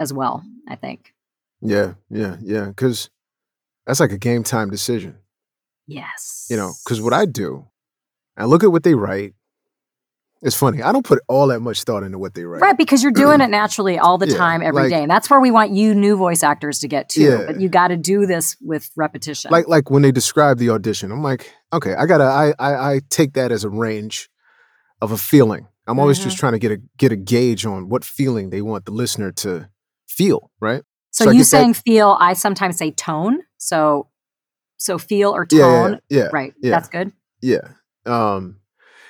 as 0.00 0.12
well, 0.12 0.44
I 0.68 0.74
think. 0.74 1.14
Yeah, 1.60 1.94
yeah, 2.10 2.36
yeah. 2.40 2.72
Cause 2.72 3.08
that's 3.86 4.00
like 4.00 4.12
a 4.12 4.18
game 4.18 4.42
time 4.42 4.70
decision. 4.70 5.16
Yes. 5.86 6.46
You 6.50 6.56
know, 6.56 6.72
because 6.84 7.00
what 7.00 7.12
I 7.12 7.24
do, 7.26 7.66
I 8.36 8.46
look 8.46 8.64
at 8.64 8.72
what 8.72 8.82
they 8.82 8.94
write, 8.94 9.34
it's 10.44 10.54
funny. 10.54 10.82
I 10.82 10.92
don't 10.92 11.06
put 11.06 11.20
all 11.26 11.46
that 11.46 11.60
much 11.60 11.84
thought 11.84 12.02
into 12.02 12.18
what 12.18 12.34
they 12.34 12.44
write. 12.44 12.60
Right, 12.60 12.76
because 12.76 13.02
you're 13.02 13.12
doing 13.12 13.40
it 13.40 13.48
naturally 13.48 13.98
all 13.98 14.18
the 14.18 14.28
yeah, 14.28 14.36
time, 14.36 14.62
every 14.62 14.82
like, 14.82 14.90
day, 14.90 15.00
And 15.00 15.10
that's 15.10 15.30
where 15.30 15.40
we 15.40 15.50
want 15.50 15.70
you 15.70 15.94
new 15.94 16.16
voice 16.16 16.42
actors 16.42 16.80
to 16.80 16.88
get 16.88 17.08
to. 17.10 17.22
Yeah. 17.22 17.44
But 17.46 17.60
you 17.62 17.70
got 17.70 17.88
to 17.88 17.96
do 17.96 18.26
this 18.26 18.54
with 18.60 18.90
repetition. 18.94 19.50
Like 19.50 19.68
like 19.68 19.90
when 19.90 20.02
they 20.02 20.12
describe 20.12 20.58
the 20.58 20.68
audition, 20.68 21.10
I'm 21.10 21.22
like, 21.22 21.50
okay, 21.72 21.94
I 21.94 22.04
gotta 22.04 22.24
I 22.24 22.52
I, 22.58 22.74
I 22.74 23.00
take 23.08 23.32
that 23.32 23.52
as 23.52 23.64
a 23.64 23.70
range 23.70 24.28
of 25.00 25.12
a 25.12 25.16
feeling. 25.16 25.66
I'm 25.86 25.98
always 25.98 26.18
mm-hmm. 26.18 26.28
just 26.28 26.38
trying 26.38 26.52
to 26.52 26.58
get 26.58 26.72
a 26.72 26.78
get 26.98 27.10
a 27.10 27.16
gauge 27.16 27.64
on 27.64 27.88
what 27.88 28.04
feeling 28.04 28.50
they 28.50 28.60
want 28.60 28.84
the 28.84 28.92
listener 28.92 29.32
to 29.32 29.70
feel, 30.06 30.50
right? 30.60 30.82
So, 31.10 31.26
so 31.26 31.30
you 31.30 31.44
saying 31.44 31.72
that, 31.72 31.82
feel, 31.84 32.18
I 32.20 32.34
sometimes 32.34 32.76
say 32.76 32.90
tone. 32.90 33.40
So 33.56 34.08
so 34.76 34.98
feel 34.98 35.30
or 35.30 35.46
tone. 35.46 36.00
Yeah, 36.10 36.18
yeah, 36.18 36.28
right. 36.34 36.52
Yeah. 36.60 36.70
That's 36.70 36.88
good. 36.88 37.12
Yeah. 37.40 37.68
Um 38.04 38.56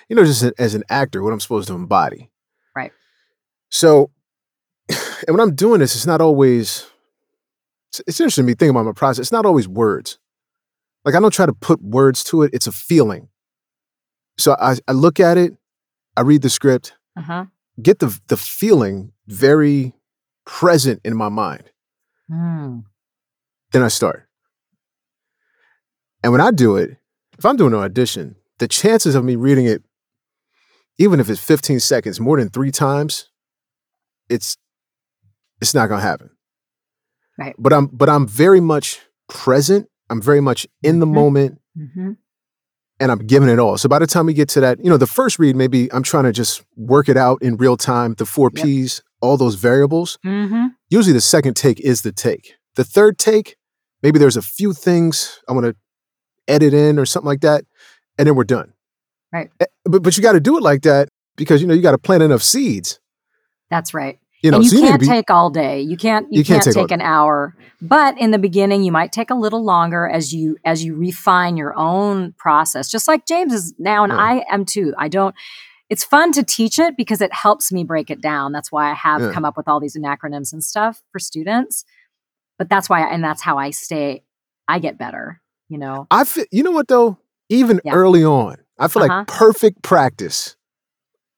you 0.09 0.17
know, 0.17 0.25
just 0.25 0.45
as 0.59 0.75
an 0.75 0.85
actor, 0.89 1.23
what 1.23 1.33
I'm 1.33 1.41
supposed 1.41 1.69
to 1.69 1.75
embody. 1.75 2.31
Right. 2.77 2.93
So, 3.71 4.11
and 4.89 5.37
when 5.37 5.41
I'm 5.41 5.55
doing 5.55 5.81
this, 5.81 5.95
it's 5.95 6.07
not 6.07 6.21
always, 6.21 6.87
it's, 7.91 8.01
it's 8.07 8.21
interesting 8.21 8.45
to 8.45 8.47
me 8.47 8.55
thinking 8.55 8.71
about 8.71 8.87
my 8.87 8.93
process. 8.93 9.21
It's 9.21 9.33
not 9.33 9.47
always 9.47 9.69
words. 9.69 10.19
Like 11.05 11.15
I 11.15 11.21
don't 11.21 11.33
try 11.33 11.47
to 11.47 11.53
put 11.53 11.83
words 11.83 12.25
to 12.25 12.43
it. 12.43 12.51
It's 12.55 12.67
a 12.67 12.73
feeling. 12.73 13.29
So 14.39 14.57
I, 14.59 14.77
I 14.89 14.93
look 14.93 15.21
at 15.21 15.39
it, 15.39 15.53
I 16.17 16.23
read 16.23 16.43
the 16.43 16.51
script, 16.51 16.95
uh-huh. 17.17 17.47
get 17.81 17.99
the 17.99 18.19
the 18.29 18.37
feeling 18.37 19.13
very 19.27 19.93
present 20.45 21.01
in 21.05 21.17
my 21.17 21.29
mind. 21.29 21.71
Mm. 22.31 22.85
Then 23.73 23.83
I 23.83 23.89
start. 23.89 24.27
And 26.23 26.33
when 26.33 26.41
I 26.41 26.51
do 26.51 26.77
it, 26.77 26.97
if 27.39 27.45
I'm 27.45 27.57
doing 27.57 27.75
an 27.75 27.81
audition, 27.81 28.37
the 28.59 28.69
chances 28.69 29.15
of 29.15 29.25
me 29.25 29.37
reading 29.37 29.67
it 29.67 29.83
even 30.99 31.21
if 31.21 31.29
it's 31.29 31.41
15 31.41 31.81
seconds 31.81 32.21
more 32.21 32.39
than 32.39 32.49
three 32.51 32.71
times, 32.71 33.29
it's 34.29 34.57
it's 35.61 35.75
not 35.75 35.89
gonna 35.89 36.03
happen. 36.03 36.31
Right. 37.39 37.55
But 37.59 37.73
I'm 37.73 37.87
but 37.87 38.09
I'm 38.09 38.27
very 38.27 38.61
much 38.61 39.01
present. 39.29 39.89
I'm 40.11 40.21
very 40.21 40.41
much 40.41 40.67
in 40.83 41.01
the 41.01 41.07
mm-hmm. 41.07 41.15
moment. 41.15 41.61
Mm-hmm. 41.77 42.13
And 43.01 43.11
I'm 43.11 43.27
giving 43.27 43.49
it 43.49 43.59
all. 43.59 43.77
So 43.77 43.89
by 43.89 43.99
the 43.99 44.07
time 44.07 44.27
we 44.27 44.35
get 44.35 44.49
to 44.51 44.61
that, 44.61 44.79
you 44.79 44.89
know, 44.89 44.97
the 44.97 45.07
first 45.07 45.41
read, 45.41 45.57
maybe 45.57 45.93
I'm 45.93 46.05
trying 46.05 46.25
to 46.25 46.33
just 46.33 46.65
work 46.77 47.09
it 47.09 47.17
out 47.17 47.43
in 47.43 47.57
real 47.57 47.77
time, 47.77 48.15
the 48.15 48.25
four 48.25 48.53
yep. 48.55 48.65
P's, 48.65 49.03
all 49.21 49.37
those 49.37 49.57
variables. 49.57 50.17
Mm-hmm. 50.25 50.67
Usually 50.91 51.13
the 51.13 51.21
second 51.21 51.55
take 51.55 51.81
is 51.81 52.03
the 52.03 52.13
take. 52.13 52.55
The 52.77 52.85
third 52.85 53.19
take, 53.19 53.57
maybe 54.01 54.21
there's 54.21 54.37
a 54.37 54.43
few 54.43 54.73
things 54.73 55.41
I 55.49 55.53
want 55.55 55.67
to 55.67 55.77
edit 56.47 56.73
in 56.73 57.01
or 57.01 57.05
something 57.05 57.27
like 57.27 57.41
that. 57.41 57.65
And 58.17 58.29
then 58.29 58.37
we're 58.37 58.45
done. 58.45 58.75
Right. 59.33 59.51
But 59.85 60.03
but 60.03 60.17
you 60.17 60.23
got 60.23 60.33
to 60.33 60.41
do 60.41 60.57
it 60.57 60.63
like 60.63 60.83
that 60.83 61.09
because 61.37 61.61
you 61.61 61.67
know 61.67 61.75
you 61.75 61.83
got 61.83 61.93
to 61.93 61.99
plant 61.99 62.23
enough 62.23 62.43
seeds. 62.43 63.01
That's 63.71 63.95
right. 63.95 64.19
You 64.43 64.51
know, 64.51 64.59
and 64.59 64.65
you 64.65 64.71
so 64.71 64.81
can't 64.81 64.93
you 64.93 64.99
be, 64.99 65.07
take 65.07 65.31
all 65.31 65.49
day. 65.49 65.81
You 65.81 65.97
can't. 65.97 66.31
You, 66.31 66.39
you 66.39 66.45
can't, 66.45 66.63
can't, 66.63 66.75
take, 66.75 66.89
take 66.89 66.91
an 66.91 67.01
hour. 67.01 67.57
But 67.81 68.19
in 68.19 68.31
the 68.31 68.39
beginning, 68.39 68.83
you 68.83 68.93
might 68.93 69.11
take 69.11 69.31
a 69.31 69.35
little 69.35 69.65
longer 69.65 70.07
as 70.07 70.35
you 70.35 70.59
as 70.67 70.85
you 70.85 70.95
refine 70.95 71.57
your 71.57 71.75
own 71.75 72.35
process. 72.37 72.91
Just 72.91 73.09
like 73.09 73.27
James 73.27 73.55
is 73.55 73.75
now, 73.79 74.05
and 74.05 74.13
yeah. 74.13 74.19
I 74.19 74.45
am 74.51 74.67
too. 74.67 74.93
I 74.99 75.09
don't. 75.09 75.35
It's 75.89 76.05
fun 76.05 76.33
to 76.33 76.43
teach 76.43 76.79
it 76.79 76.97
because 76.97 77.21
it 77.21 77.33
helps 77.33 77.73
me 77.73 77.85
break 77.85 78.11
it 78.11 78.21
down. 78.21 78.53
That's 78.53 78.71
why 78.71 78.91
I 78.91 78.95
have 78.95 79.21
yeah. 79.23 79.33
come 79.33 79.47
up 79.47 79.57
with 79.57 79.67
all 79.67 79.81
these 79.81 79.97
acronyms 79.97 80.53
and 80.53 80.63
stuff 80.63 81.03
for 81.11 81.19
students. 81.19 81.85
But 82.59 82.69
that's 82.69 82.89
why, 82.89 83.01
and 83.01 83.25
that's 83.25 83.43
how 83.43 83.59
I 83.59 83.71
stay. 83.71 84.25
I 84.69 84.79
get 84.79 84.99
better. 84.99 85.41
You 85.69 85.79
know. 85.79 86.07
I 86.11 86.25
feel, 86.25 86.45
You 86.51 86.63
know 86.63 86.71
what 86.71 86.89
though? 86.89 87.19
Even 87.49 87.81
yeah. 87.85 87.95
early 87.95 88.25
on, 88.25 88.57
I 88.79 88.89
feel 88.89 89.03
uh-huh. 89.03 89.19
like 89.19 89.27
perfect 89.29 89.83
practice, 89.83 90.57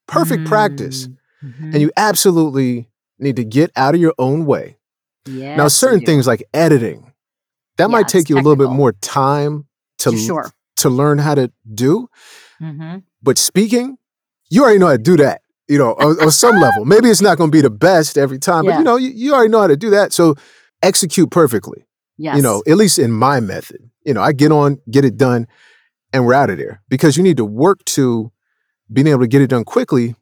perfect 0.06 0.40
mm-hmm. 0.40 0.48
practice. 0.48 1.08
Mm-hmm. 1.44 1.72
And 1.72 1.80
you 1.80 1.90
absolutely 1.96 2.88
need 3.18 3.36
to 3.36 3.44
get 3.44 3.70
out 3.76 3.94
of 3.94 4.00
your 4.00 4.14
own 4.18 4.46
way. 4.46 4.78
Yes, 5.26 5.58
now, 5.58 5.68
certain 5.68 6.00
things 6.00 6.26
like 6.26 6.42
editing, 6.54 7.12
that 7.76 7.84
yeah, 7.84 7.86
might 7.88 8.08
take 8.08 8.28
you 8.28 8.36
technical. 8.36 8.38
a 8.38 8.44
little 8.54 8.70
bit 8.70 8.76
more 8.76 8.92
time 8.92 9.66
to, 9.98 10.16
sure. 10.16 10.50
to 10.78 10.88
learn 10.88 11.18
how 11.18 11.34
to 11.34 11.52
do. 11.72 12.08
Mm-hmm. 12.60 12.98
But 13.22 13.38
speaking, 13.38 13.98
you 14.48 14.62
already 14.62 14.78
know 14.78 14.86
how 14.86 14.92
to 14.92 14.98
do 14.98 15.16
that. 15.18 15.42
You 15.68 15.78
know, 15.78 15.94
on, 15.94 16.20
on 16.22 16.30
some 16.30 16.56
level. 16.56 16.84
Maybe 16.84 17.10
it's 17.10 17.20
not 17.20 17.38
going 17.38 17.50
to 17.50 17.56
be 17.56 17.60
the 17.60 17.70
best 17.70 18.16
every 18.16 18.38
time, 18.38 18.66
but 18.66 18.78
you 18.78 18.84
know, 18.84 18.96
you, 18.96 19.10
you 19.10 19.34
already 19.34 19.50
know 19.50 19.60
how 19.60 19.66
to 19.66 19.76
do 19.76 19.90
that. 19.90 20.12
So 20.12 20.36
execute 20.80 21.30
perfectly. 21.30 21.86
Yes. 22.16 22.36
You 22.36 22.42
know, 22.42 22.62
at 22.68 22.76
least 22.76 22.98
in 23.00 23.10
my 23.10 23.40
method. 23.40 23.90
You 24.04 24.14
know, 24.14 24.22
I 24.22 24.32
get 24.32 24.52
on, 24.52 24.80
get 24.88 25.04
it 25.04 25.16
done, 25.16 25.48
and 26.16 26.24
we're 26.24 26.32
out 26.34 26.48
of 26.48 26.56
there 26.56 26.80
because 26.88 27.16
you 27.18 27.22
need 27.22 27.36
to 27.36 27.44
work 27.44 27.84
to 27.84 28.32
being 28.90 29.06
able 29.06 29.20
to 29.20 29.26
get 29.26 29.42
it 29.42 29.48
done 29.50 29.64
quickly 29.64 30.14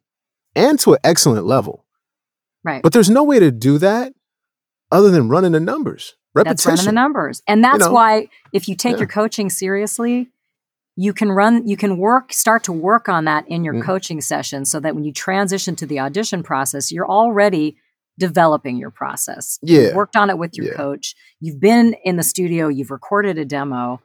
and 0.55 0.77
to 0.81 0.93
an 0.93 0.99
excellent 1.05 1.45
level. 1.45 1.85
right. 2.63 2.81
But 2.83 2.91
there's 2.93 3.09
no 3.09 3.23
way 3.23 3.39
to 3.39 3.49
do 3.51 3.77
that 3.77 4.13
other 4.91 5.09
than 5.09 5.29
running 5.29 5.53
the 5.53 5.59
numbers, 5.59 6.15
That's 6.33 6.45
repetition. 6.65 6.69
running 6.71 6.85
the 6.85 6.91
numbers. 6.91 7.41
And 7.47 7.63
that's 7.63 7.79
know? 7.79 7.91
why 7.93 8.27
if 8.51 8.67
you 8.67 8.75
take 8.75 8.93
Yeah. 8.93 8.99
your 8.99 9.07
coaching 9.07 9.49
seriously, 9.49 10.31
you 10.97 11.13
can 11.13 11.31
run, 11.31 11.67
you 11.67 11.77
can 11.77 11.97
work, 11.97 12.33
start 12.33 12.63
to 12.65 12.73
work 12.73 13.07
on 13.07 13.25
that 13.25 13.47
in 13.47 13.63
your 13.63 13.75
Mm. 13.75 13.83
coaching 13.83 14.19
session 14.21 14.65
so 14.65 14.79
that 14.79 14.95
when 14.95 15.03
you 15.03 15.13
transition 15.13 15.75
to 15.77 15.85
the 15.85 15.99
audition 15.99 16.41
process, 16.43 16.91
you're 16.91 17.07
already 17.07 17.77
developing 18.17 18.77
your 18.77 18.89
process. 18.91 19.59
Yeah. 19.61 19.81
You've 19.81 19.95
worked 19.95 20.15
on 20.15 20.29
it 20.29 20.37
with 20.37 20.55
your 20.57 20.67
Yeah. 20.67 20.73
coach. 20.73 21.15
You've 21.39 21.59
been 21.59 21.95
in 22.03 22.15
the 22.15 22.23
studio, 22.23 22.67
you've 22.69 22.91
recorded 22.91 23.37
a 23.37 23.45
demo. 23.45 24.01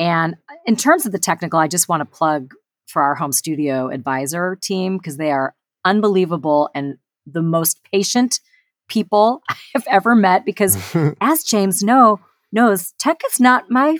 And 0.00 0.36
in 0.64 0.76
terms 0.76 1.04
of 1.04 1.12
the 1.12 1.18
technical, 1.18 1.58
I 1.58 1.68
just 1.68 1.88
want 1.88 2.00
to 2.00 2.06
plug 2.06 2.54
for 2.88 3.02
our 3.02 3.14
home 3.14 3.32
studio 3.32 3.90
advisor 3.90 4.56
team 4.56 4.96
because 4.96 5.18
they 5.18 5.30
are 5.30 5.54
unbelievable 5.84 6.70
and 6.74 6.96
the 7.26 7.42
most 7.42 7.80
patient 7.92 8.40
people 8.88 9.42
I've 9.76 9.86
ever 9.86 10.16
met 10.16 10.44
because 10.44 10.76
as 11.20 11.44
James 11.44 11.82
know 11.82 12.18
knows, 12.50 12.92
tech 12.98 13.20
is 13.30 13.38
not 13.38 13.70
my 13.70 13.98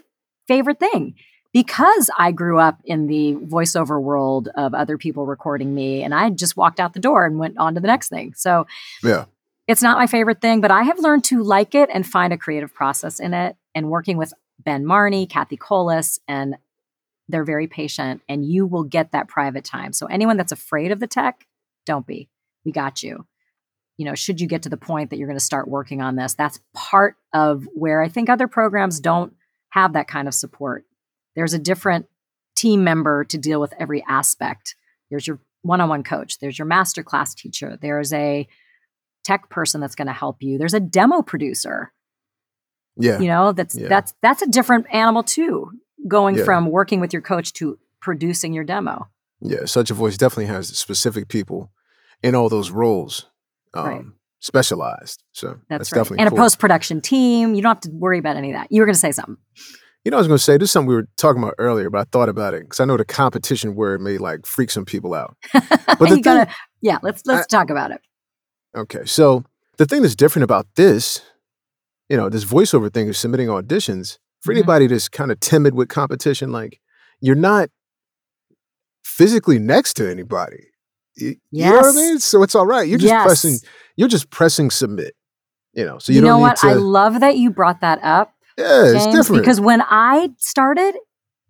favorite 0.48 0.80
thing 0.80 1.14
because 1.52 2.10
I 2.18 2.32
grew 2.32 2.58
up 2.58 2.78
in 2.84 3.06
the 3.06 3.34
voiceover 3.34 4.00
world 4.00 4.48
of 4.56 4.72
other 4.72 4.96
people 4.96 5.26
recording 5.26 5.74
me, 5.74 6.02
and 6.02 6.14
I 6.14 6.30
just 6.30 6.56
walked 6.56 6.80
out 6.80 6.94
the 6.94 7.00
door 7.00 7.26
and 7.26 7.38
went 7.38 7.58
on 7.58 7.74
to 7.74 7.80
the 7.80 7.86
next 7.86 8.08
thing. 8.08 8.32
So 8.36 8.66
yeah. 9.02 9.26
it's 9.68 9.82
not 9.82 9.98
my 9.98 10.06
favorite 10.06 10.40
thing, 10.40 10.60
but 10.60 10.70
I 10.70 10.82
have 10.84 10.98
learned 10.98 11.24
to 11.24 11.42
like 11.42 11.74
it 11.74 11.90
and 11.92 12.06
find 12.06 12.32
a 12.32 12.38
creative 12.38 12.72
process 12.72 13.20
in 13.20 13.34
it. 13.34 13.56
And 13.72 13.88
working 13.88 14.16
with 14.16 14.32
Ben 14.64 14.84
Marnie, 14.84 15.28
Kathy 15.28 15.56
Colas, 15.56 16.18
and 16.28 16.56
they're 17.28 17.44
very 17.44 17.66
patient, 17.66 18.22
and 18.28 18.44
you 18.44 18.66
will 18.66 18.84
get 18.84 19.12
that 19.12 19.28
private 19.28 19.64
time. 19.64 19.92
So 19.92 20.06
anyone 20.06 20.36
that's 20.36 20.52
afraid 20.52 20.90
of 20.92 21.00
the 21.00 21.06
tech, 21.06 21.46
don't 21.86 22.06
be. 22.06 22.28
We 22.64 22.72
got 22.72 23.02
you. 23.02 23.26
You 23.96 24.06
know, 24.06 24.14
should 24.14 24.40
you 24.40 24.46
get 24.46 24.62
to 24.62 24.68
the 24.68 24.76
point 24.76 25.10
that 25.10 25.16
you're 25.16 25.28
going 25.28 25.38
to 25.38 25.44
start 25.44 25.68
working 25.68 26.02
on 26.02 26.16
this, 26.16 26.34
that's 26.34 26.60
part 26.74 27.16
of 27.32 27.66
where 27.74 28.02
I 28.02 28.08
think 28.08 28.28
other 28.28 28.48
programs 28.48 29.00
don't 29.00 29.34
have 29.70 29.92
that 29.92 30.08
kind 30.08 30.26
of 30.26 30.34
support. 30.34 30.84
There's 31.36 31.54
a 31.54 31.58
different 31.58 32.06
team 32.56 32.82
member 32.82 33.24
to 33.24 33.38
deal 33.38 33.60
with 33.60 33.74
every 33.78 34.04
aspect. 34.08 34.74
There's 35.10 35.26
your 35.26 35.38
one 35.62 35.80
on 35.80 35.88
one 35.88 36.02
coach, 36.02 36.38
there's 36.38 36.58
your 36.58 36.66
master 36.66 37.02
class 37.02 37.34
teacher, 37.34 37.78
there's 37.80 38.12
a 38.12 38.48
tech 39.24 39.50
person 39.50 39.80
that's 39.80 39.94
going 39.94 40.06
to 40.06 40.12
help 40.12 40.42
you, 40.42 40.56
there's 40.56 40.74
a 40.74 40.80
demo 40.80 41.22
producer. 41.22 41.92
Yeah. 42.96 43.18
You 43.20 43.28
know, 43.28 43.52
that's 43.52 43.74
Yeah. 43.74 43.88
that's 43.88 44.14
that's 44.22 44.42
a 44.42 44.46
different 44.46 44.86
animal 44.92 45.22
too, 45.22 45.70
going 46.08 46.36
Yeah. 46.36 46.44
from 46.44 46.66
working 46.70 47.00
with 47.00 47.12
your 47.12 47.22
coach 47.22 47.52
to 47.54 47.78
producing 48.00 48.52
your 48.52 48.64
demo. 48.64 49.08
Yeah, 49.40 49.64
such 49.64 49.90
a 49.90 49.94
voice 49.94 50.16
definitely 50.16 50.46
has 50.46 50.68
specific 50.76 51.28
people 51.28 51.70
in 52.22 52.34
all 52.34 52.48
those 52.48 52.70
roles, 52.70 53.26
um, 53.74 53.84
Right. 53.86 54.04
specialized. 54.40 55.22
So 55.32 55.48
that's, 55.48 55.60
That's, 55.68 55.92
right. 55.92 55.98
definitely 56.00 56.18
And 56.24 56.30
cool. 56.30 56.38
a 56.38 56.42
post 56.42 56.58
production 56.58 57.00
team. 57.00 57.54
You 57.54 57.62
don't 57.62 57.70
have 57.76 57.80
to 57.82 57.90
worry 57.90 58.18
about 58.18 58.36
any 58.36 58.50
of 58.52 58.58
that. 58.58 58.68
You 58.70 58.82
were 58.82 58.86
going 58.86 58.94
to 58.94 59.00
say 59.00 59.12
something. 59.12 59.36
you 60.04 60.10
know, 60.10 60.16
I 60.16 60.20
was 60.20 60.28
going 60.28 60.38
to 60.38 60.42
say 60.42 60.56
this 60.56 60.68
is 60.68 60.72
something 60.72 60.88
we 60.88 60.94
were 60.94 61.08
talking 61.18 61.42
about 61.42 61.54
earlier, 61.58 61.90
but 61.90 61.98
I 62.00 62.04
thought 62.10 62.30
about 62.30 62.54
it 62.54 62.62
because 62.62 62.80
I 62.80 62.86
know 62.86 62.96
the 62.96 63.04
competition 63.04 63.74
word 63.74 64.00
may 64.00 64.16
like 64.16 64.46
freak 64.46 64.70
some 64.70 64.86
people 64.86 65.12
out. 65.14 65.36
But 65.52 65.98
the 65.98 66.06
thing- 66.06 66.22
gotta, 66.22 66.50
yeah. 66.80 66.96
Let's 67.02 67.26
let's 67.26 67.46
talk 67.46 67.68
about 67.68 67.90
it. 67.90 68.00
Okay, 68.74 69.04
so 69.04 69.44
the 69.76 69.84
thing 69.84 70.00
that's 70.02 70.14
different 70.14 70.44
about 70.44 70.66
this, 70.76 71.20
you 72.10 72.16
know, 72.16 72.28
this 72.28 72.44
voiceover 72.44 72.92
thing 72.92 73.08
is 73.08 73.16
submitting 73.16 73.48
auditions 73.48 74.18
for 74.42 74.52
Mhm. 74.52 74.58
anybody 74.58 74.86
that's 74.88 75.08
kind 75.08 75.30
of 75.30 75.38
timid 75.40 75.74
with 75.74 75.88
competition. 75.88 76.50
Like, 76.52 76.80
you're 77.20 77.36
not 77.36 77.70
physically 79.04 79.58
next 79.58 79.94
to 79.94 80.10
anybody. 80.10 80.66
You, 81.16 81.36
you 81.50 81.64
know 81.64 81.72
what 81.76 81.84
I 81.84 81.88
Yes. 81.88 81.96
mean? 81.96 82.18
So 82.18 82.42
it's 82.42 82.54
all 82.54 82.66
right. 82.66 82.86
You're 82.88 82.98
just 82.98 83.10
Yes. 83.12 83.24
pressing. 83.26 83.56
You're 83.96 84.08
just 84.08 84.30
pressing 84.30 84.70
submit. 84.70 85.14
You 85.72 85.84
know, 85.84 85.98
so 85.98 86.12
you, 86.12 86.16
you, 86.18 86.24
know 86.24 86.38
what? 86.38 86.56
to. 86.58 86.66
I 86.66 86.72
love 86.72 87.20
that 87.20 87.36
you 87.38 87.50
brought 87.50 87.80
that 87.80 88.00
up, 88.02 88.32
yeah, 88.58 88.86
it's 88.86 89.04
James, 89.04 89.14
different. 89.14 89.42
because 89.42 89.60
when 89.60 89.82
I 89.82 90.30
started, 90.36 90.96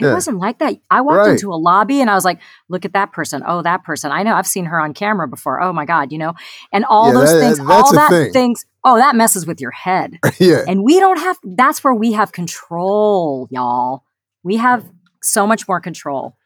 it 0.00 0.06
Yeah. 0.06 0.14
wasn't 0.14 0.38
like 0.38 0.58
that. 0.58 0.74
I 0.90 1.00
walked 1.02 1.18
Right. 1.18 1.30
into 1.32 1.52
a 1.52 1.56
lobby 1.56 2.00
and 2.00 2.08
I 2.10 2.14
was 2.14 2.24
like, 2.24 2.40
"Look 2.68 2.84
at 2.84 2.92
that 2.94 3.12
person! 3.12 3.42
Oh, 3.46 3.62
that 3.62 3.84
person! 3.84 4.10
I 4.10 4.22
know. 4.22 4.34
I've 4.34 4.46
seen 4.46 4.64
her 4.66 4.80
on 4.80 4.94
camera 4.94 5.28
before. 5.28 5.60
Oh 5.60 5.72
my 5.72 5.84
god, 5.84 6.10
you 6.12 6.18
know." 6.18 6.34
And 6.72 6.84
all 6.86 7.08
Yeah, 7.08 7.12
those 7.12 7.32
that- 7.32 7.40
things, 7.40 7.60
all 7.60 7.92
that 7.92 8.10
thing. 8.10 8.32
things. 8.32 8.64
Oh, 8.84 8.96
that 8.96 9.14
messes 9.14 9.46
with 9.46 9.60
your 9.60 9.72
head. 9.72 10.18
yeah, 10.38 10.62
And 10.66 10.82
we 10.82 10.98
don't 11.00 11.18
have. 11.18 11.36
That's 11.44 11.84
where 11.84 11.94
we 11.94 12.12
have 12.12 12.32
control, 12.32 13.46
y'all. 13.50 14.04
We 14.42 14.56
have 14.56 14.84
so 15.22 15.46
much 15.46 15.68
more 15.68 15.80
control. 15.80 16.36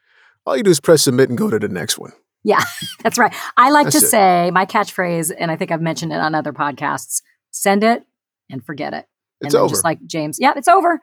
all 0.45 0.55
you 0.55 0.61
do 0.63 0.69
is 0.69 0.79
press 0.79 1.01
submit 1.03 1.29
and 1.29 1.37
go 1.37 1.49
to 1.49 1.57
the 1.57 1.67
next 1.69 1.97
one. 1.97 2.11
Yeah, 2.43 2.61
that's 3.03 3.17
right. 3.17 3.33
I 3.57 3.71
like 3.71 3.85
That's 3.85 4.01
to 4.01 4.05
it. 4.05 4.09
say 4.09 4.51
my 4.53 4.65
catchphrase, 4.67 5.31
and 5.39 5.49
I 5.49 5.55
think 5.55 5.71
I've 5.71 5.81
mentioned 5.81 6.11
it 6.11 6.19
on 6.19 6.35
other 6.35 6.53
podcasts 6.53 7.21
send 7.51 7.83
it 7.83 8.03
and 8.51 8.63
forget 8.63 8.93
it. 8.93 9.05
It's 9.41 9.53
and 9.55 9.61
over. 9.63 9.69
just 9.71 9.83
like 9.83 9.99
James, 10.05 10.37
yeah, 10.39 10.53
it's 10.55 10.67
over. 10.67 11.01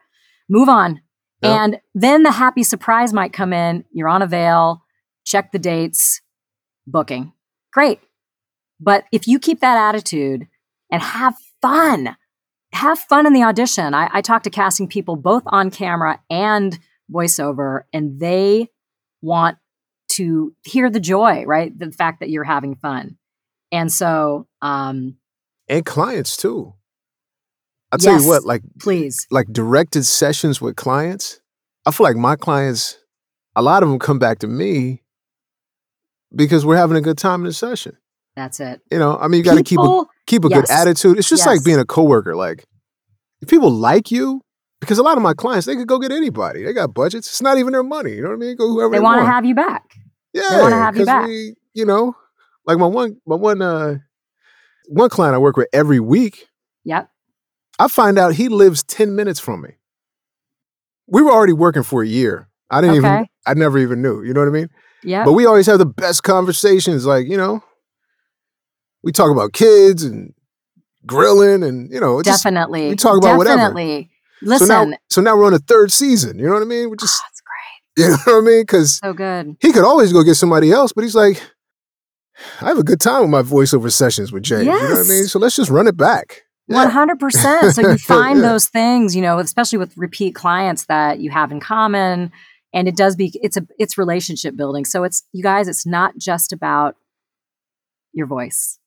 Move 0.48 0.68
on. 0.68 1.00
And 1.42 1.80
then 1.94 2.22
the 2.22 2.30
happy 2.30 2.62
surprise 2.62 3.12
might 3.12 3.32
come 3.32 3.52
in. 3.52 3.84
You're 3.92 4.08
on 4.08 4.22
a 4.22 4.26
veil, 4.26 4.82
check 5.24 5.52
the 5.52 5.58
dates, 5.58 6.20
booking. 6.86 7.32
Great. 7.72 8.00
But 8.80 9.04
if 9.12 9.26
you 9.26 9.38
keep 9.38 9.60
that 9.60 9.76
attitude 9.76 10.46
and 10.90 11.02
have 11.02 11.34
fun, 11.60 12.16
have 12.72 12.98
fun 12.98 13.26
in 13.26 13.32
the 13.32 13.44
audition. 13.44 13.94
I, 13.94 14.08
I 14.12 14.20
talk 14.20 14.42
to 14.44 14.50
casting 14.50 14.88
people 14.88 15.16
both 15.16 15.42
on 15.46 15.70
camera 15.70 16.20
and 16.28 16.78
voiceover, 17.10 17.82
and 17.92 18.18
they 18.18 18.68
want 19.20 19.58
to 20.10 20.54
hear 20.64 20.90
the 20.90 21.00
joy, 21.00 21.44
right? 21.44 21.76
The 21.76 21.90
fact 21.92 22.20
that 22.20 22.30
you're 22.30 22.44
having 22.44 22.76
fun. 22.76 23.16
And 23.70 23.90
so, 23.90 24.46
um, 24.60 25.16
and 25.68 25.86
clients 25.86 26.36
too. 26.36 26.74
I'll 27.92 27.98
tell 27.98 28.14
Yes. 28.14 28.22
you 28.22 28.28
what, 28.28 28.44
like 28.44 28.62
please. 28.80 29.26
like 29.30 29.48
directed 29.52 30.04
sessions 30.04 30.60
with 30.60 30.76
clients, 30.76 31.40
I 31.86 31.90
feel 31.92 32.04
like 32.04 32.16
my 32.16 32.36
clients, 32.36 32.96
a 33.54 33.62
lot 33.62 33.82
of 33.82 33.88
them 33.90 33.98
come 33.98 34.18
back 34.18 34.38
to 34.40 34.46
me 34.46 35.02
because 36.34 36.64
we're 36.64 36.76
having 36.78 36.96
a 36.96 37.00
good 37.02 37.18
time 37.18 37.40
in 37.42 37.46
the 37.46 37.52
session. 37.52 37.96
That's 38.34 38.60
it. 38.60 38.80
You 38.90 38.98
know, 38.98 39.18
I 39.18 39.28
mean, 39.28 39.38
you 39.38 39.44
got 39.44 39.56
to 39.56 39.62
keep 39.62 39.78
a 39.78 40.04
keep 40.26 40.44
a 40.44 40.48
yes. 40.48 40.60
good 40.62 40.70
attitude. 40.70 41.18
It's 41.18 41.28
just 41.28 41.42
Yes. 41.42 41.46
like 41.46 41.64
being 41.64 41.78
a 41.78 41.84
coworker. 41.84 42.34
Like, 42.34 42.64
if 43.42 43.48
people 43.48 43.70
like 43.70 44.10
you, 44.10 44.40
because 44.80 44.98
a 44.98 45.02
lot 45.02 45.18
of 45.18 45.22
my 45.22 45.34
clients, 45.34 45.66
they 45.66 45.76
could 45.76 45.86
go 45.86 45.98
get 45.98 46.12
anybody. 46.12 46.64
They 46.64 46.72
got 46.72 46.94
budgets. 46.94 47.28
It's 47.28 47.42
not 47.42 47.58
even 47.58 47.72
their 47.74 47.82
money. 47.82 48.12
You 48.14 48.22
know 48.22 48.28
what 48.28 48.36
I 48.36 48.38
mean? 48.38 48.56
Go 48.56 48.68
whoever 48.68 48.90
they 48.90 48.96
they, 48.98 49.02
want 49.02 49.18
to 49.18 49.24
want. 49.24 49.34
have 49.34 49.44
you 49.44 49.54
back. 49.54 49.84
yeah, 50.32 50.62
wanna 50.62 50.76
have 50.76 50.96
you 50.96 51.04
back. 51.04 51.26
We, 51.26 51.54
you 51.74 51.84
know, 51.84 52.16
like 52.64 52.78
my 52.78 52.86
one, 52.86 53.18
my 53.26 53.36
one, 53.36 53.60
uh, 53.60 53.98
one 54.88 55.10
client 55.10 55.34
I 55.34 55.38
work 55.38 55.58
with 55.58 55.68
every 55.74 56.00
week. 56.00 56.46
Yep. 56.84 57.10
I 57.82 57.88
find 57.88 58.16
out 58.16 58.34
he 58.34 58.48
lives 58.48 58.84
10 58.84 59.16
minutes 59.16 59.40
from 59.40 59.62
me. 59.62 59.70
We 61.08 61.20
were 61.20 61.32
already 61.32 61.52
working 61.52 61.82
for 61.82 62.00
a 62.02 62.06
year. 62.06 62.48
I 62.70 62.80
didn't 62.80 62.94
even, 62.96 63.26
I 63.44 63.54
never 63.54 63.76
even 63.78 64.00
knew. 64.00 64.22
You 64.22 64.32
know 64.32 64.40
what 64.40 64.48
I 64.48 64.52
mean? 64.52 64.68
Yeah. 65.02 65.24
But 65.24 65.32
we 65.32 65.46
always 65.46 65.66
have 65.66 65.78
the 65.80 65.86
best 65.86 66.22
conversations. 66.22 67.04
Like, 67.04 67.26
you 67.26 67.36
know, 67.36 67.60
we 69.02 69.10
talk 69.10 69.32
about 69.32 69.52
kids 69.52 70.04
and 70.04 70.32
grilling 71.04 71.64
and, 71.64 71.90
you 71.92 71.98
know, 71.98 72.20
it 72.20 72.24
just, 72.24 72.44
Definitely. 72.44 72.88
we 72.90 72.94
talk 72.94 73.18
about 73.18 73.36
whatever. 73.36 73.56
Definitely. 73.58 74.10
so 74.44 74.48
Listen. 74.48 74.68
now, 74.90 74.96
so 75.10 75.20
now 75.20 75.36
we're 75.36 75.46
on 75.46 75.52
the 75.52 75.58
third 75.58 75.90
season. 75.90 76.38
You 76.38 76.46
know 76.46 76.52
what 76.52 76.62
I 76.62 76.66
mean? 76.66 76.88
We're 76.88 76.94
just, 76.96 77.20
oh, 77.20 77.28
you 78.00 78.08
know 78.10 78.16
what 78.26 78.44
I 78.44 78.46
mean? 78.46 78.62
Because 78.62 78.98
So 78.98 79.12
good. 79.12 79.56
he 79.60 79.72
could 79.72 79.84
always 79.84 80.12
go 80.12 80.22
get 80.22 80.36
somebody 80.36 80.70
else, 80.70 80.92
but 80.92 81.02
he's 81.02 81.16
like, 81.16 81.42
I 82.60 82.66
have 82.66 82.78
a 82.78 82.84
good 82.84 83.00
time 83.00 83.22
with 83.22 83.30
my 83.30 83.42
voiceover 83.42 83.90
sessions 83.90 84.30
with 84.30 84.44
James. 84.44 84.66
You 84.66 84.72
know 84.72 84.78
what 84.78 85.04
I 85.04 85.08
mean? 85.08 85.24
So 85.24 85.40
let's 85.40 85.56
just 85.56 85.68
run 85.68 85.88
it 85.88 85.96
back. 85.96 86.44
One 86.66 86.90
hundred 86.90 87.18
percent. 87.18 87.74
So 87.74 87.82
you 87.82 87.98
find 87.98 88.38
Yeah. 88.40 88.48
those 88.50 88.68
things, 88.68 89.14
you 89.16 89.22
know, 89.22 89.38
especially 89.38 89.78
with 89.78 89.96
repeat 89.96 90.34
clients 90.34 90.86
that 90.86 91.18
you 91.20 91.30
have 91.30 91.50
in 91.52 91.60
common, 91.60 92.32
and 92.72 92.88
it 92.88 92.96
does 92.96 93.16
be 93.16 93.32
it's 93.42 93.56
a 93.56 93.66
it's 93.78 93.98
relationship 93.98 94.56
building. 94.56 94.84
So 94.84 95.04
it's 95.04 95.24
you 95.32 95.42
guys, 95.42 95.68
it's 95.68 95.84
not 95.86 96.16
just 96.16 96.52
about 96.52 96.96
your 98.12 98.26
voice. 98.26 98.78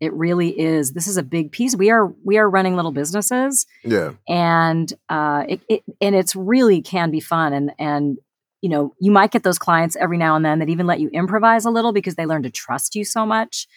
It 0.00 0.12
really 0.14 0.58
is. 0.58 0.92
This 0.94 1.06
is 1.06 1.16
a 1.16 1.22
big 1.22 1.52
piece. 1.52 1.76
We 1.76 1.90
are 1.90 2.12
we 2.24 2.36
are 2.38 2.50
running 2.50 2.74
little 2.74 2.90
businesses, 2.92 3.66
Yeah. 3.84 4.12
and 4.28 4.92
uh, 5.08 5.44
it, 5.48 5.60
it 5.68 5.82
and 6.00 6.16
it's 6.16 6.34
really 6.34 6.82
can 6.82 7.10
be 7.12 7.20
fun 7.20 7.52
and 7.52 7.70
and 7.78 8.18
you 8.62 8.68
know 8.68 8.94
you 9.00 9.12
might 9.12 9.30
get 9.30 9.44
those 9.44 9.58
clients 9.60 9.94
every 9.96 10.18
now 10.18 10.34
and 10.34 10.44
then 10.44 10.58
that 10.58 10.68
even 10.68 10.86
let 10.88 10.98
you 10.98 11.08
improvise 11.10 11.64
a 11.64 11.70
little 11.70 11.92
because 11.92 12.16
they 12.16 12.26
learn 12.26 12.42
to 12.42 12.50
trust 12.50 12.96
you 12.96 13.04
so 13.04 13.24
much 13.24 13.68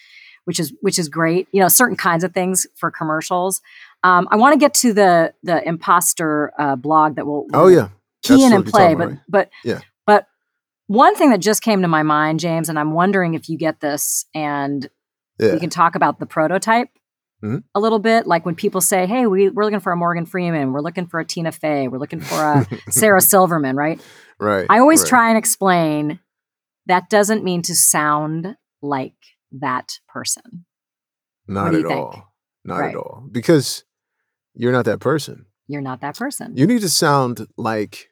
which 0.46 0.58
is 0.58 0.72
which 0.80 0.98
is 0.98 1.08
great 1.08 1.46
you 1.52 1.60
know 1.60 1.68
certain 1.68 1.96
kinds 1.96 2.24
of 2.24 2.32
things 2.32 2.66
for 2.74 2.90
commercials 2.90 3.60
um, 4.02 4.26
i 4.30 4.36
want 4.36 4.52
to 4.54 4.58
get 4.58 4.72
to 4.74 4.92
the 4.92 5.32
the 5.42 5.62
imposter 5.68 6.52
uh, 6.58 6.74
blog 6.76 7.16
that 7.16 7.26
will 7.26 7.46
Oh, 7.52 7.68
yeah. 7.68 7.88
key 8.22 8.34
That's 8.34 8.42
in 8.44 8.52
and 8.54 8.64
play 8.66 8.94
but 8.94 9.08
right? 9.08 9.18
but 9.28 9.50
Yeah. 9.64 9.80
but 10.06 10.26
one 10.88 11.14
thing 11.16 11.30
that 11.30 11.40
just 11.40 11.62
came 11.62 11.82
to 11.82 11.88
my 11.88 12.04
mind, 12.04 12.38
James, 12.38 12.68
and 12.68 12.78
I'm 12.78 12.92
wondering 12.92 13.34
if 13.34 13.48
you 13.48 13.58
get 13.58 13.80
this 13.80 14.24
and 14.34 14.88
Yeah. 15.40 15.52
we 15.54 15.58
can 15.60 15.68
talk 15.70 15.96
about 15.96 16.20
the 16.20 16.26
prototype 16.26 16.90
Mhm. 17.42 17.64
a 17.74 17.80
little 17.80 17.98
bit. 17.98 18.26
Like 18.26 18.46
when 18.46 18.54
people 18.54 18.80
say, 18.80 19.04
hey, 19.06 19.26
we, 19.26 19.50
we're 19.50 19.64
looking 19.64 19.80
for 19.80 19.92
a 19.92 19.96
Morgan 19.96 20.24
Freeman, 20.26 20.72
we're 20.72 20.80
looking 20.80 21.06
for 21.08 21.18
a 21.20 21.24
Tina 21.24 21.50
Fey, 21.52 21.88
we're 21.88 21.98
looking 21.98 22.20
for 22.20 22.36
a 22.40 22.66
Sarah 22.90 23.20
Silverman, 23.20 23.74
right? 23.76 24.00
right. 24.38 24.64
I 24.70 24.78
always 24.78 25.00
right. 25.00 25.08
try 25.08 25.28
and 25.28 25.36
explain 25.36 26.20
that 26.86 27.10
doesn't 27.10 27.42
mean 27.44 27.62
to 27.62 27.74
sound 27.74 28.56
like 28.80 29.12
that 29.60 29.98
person. 30.08 30.64
Not 31.46 31.74
at 31.74 31.82
think? 31.86 31.90
all. 31.92 32.32
Not 32.64 32.78
Right. 32.80 32.90
at 32.90 32.96
all. 32.96 33.26
Because 33.30 33.84
you're 34.54 34.72
not 34.72 34.84
that 34.86 35.00
person. 35.00 35.46
You're 35.68 35.82
not 35.82 36.00
that 36.00 36.16
person. 36.16 36.56
You 36.56 36.66
need 36.66 36.80
to 36.80 36.88
sound 36.88 37.46
like 37.56 38.10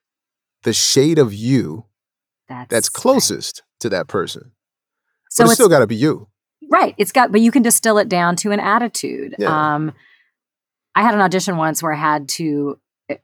the 0.63 0.73
shade 0.73 1.19
of 1.19 1.33
you 1.35 1.87
that's 2.49 2.69
that's 2.71 2.89
right. 2.89 3.01
closest 3.01 3.63
to 3.81 3.89
that 3.91 4.07
person. 4.09 4.53
So 5.31 5.43
but 5.43 5.45
it's 5.45 5.53
it's 5.53 5.55
still 5.57 5.69
got 5.69 5.81
to 5.81 5.87
be 5.87 5.97
you. 5.97 6.29
Right. 6.71 6.95
It's 6.99 7.13
got, 7.13 7.31
but 7.33 7.41
you 7.41 7.51
can 7.51 7.63
distill 7.63 7.99
it 7.99 8.09
down 8.09 8.37
to 8.37 8.51
an 8.53 8.61
attitude. 8.61 9.35
Yeah. 9.39 9.75
Um, 9.75 9.93
I 10.95 11.03
had 11.03 11.15
an 11.15 11.21
audition 11.21 11.57
once 11.57 11.83
where 11.83 11.93
I 11.93 11.97
had 11.99 12.29
to 12.31 12.79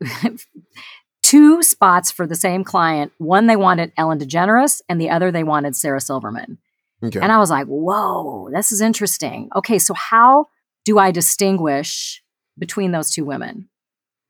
two 1.22 1.62
spots 1.62 2.10
for 2.10 2.26
the 2.26 2.34
same 2.34 2.64
client. 2.64 3.12
One 3.18 3.46
they 3.46 3.56
wanted 3.56 3.92
Ellen 3.96 4.18
DeGeneres, 4.18 4.80
and 4.88 5.00
the 5.00 5.10
other 5.10 5.30
they 5.30 5.44
wanted 5.44 5.76
Sarah 5.76 6.00
Silverman. 6.00 6.58
Okay. 7.02 7.20
And 7.20 7.32
I 7.32 7.38
was 7.38 7.50
like, 7.50 7.66
"Whoa, 7.66 8.50
this 8.52 8.72
is 8.72 8.80
interesting." 8.80 9.48
Okay, 9.56 9.78
so 9.78 9.94
how 9.94 10.48
do 10.84 10.98
I 10.98 11.10
distinguish 11.10 12.22
between 12.58 12.92
those 12.92 13.10
two 13.10 13.24
women? 13.24 13.68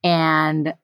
And 0.04 0.74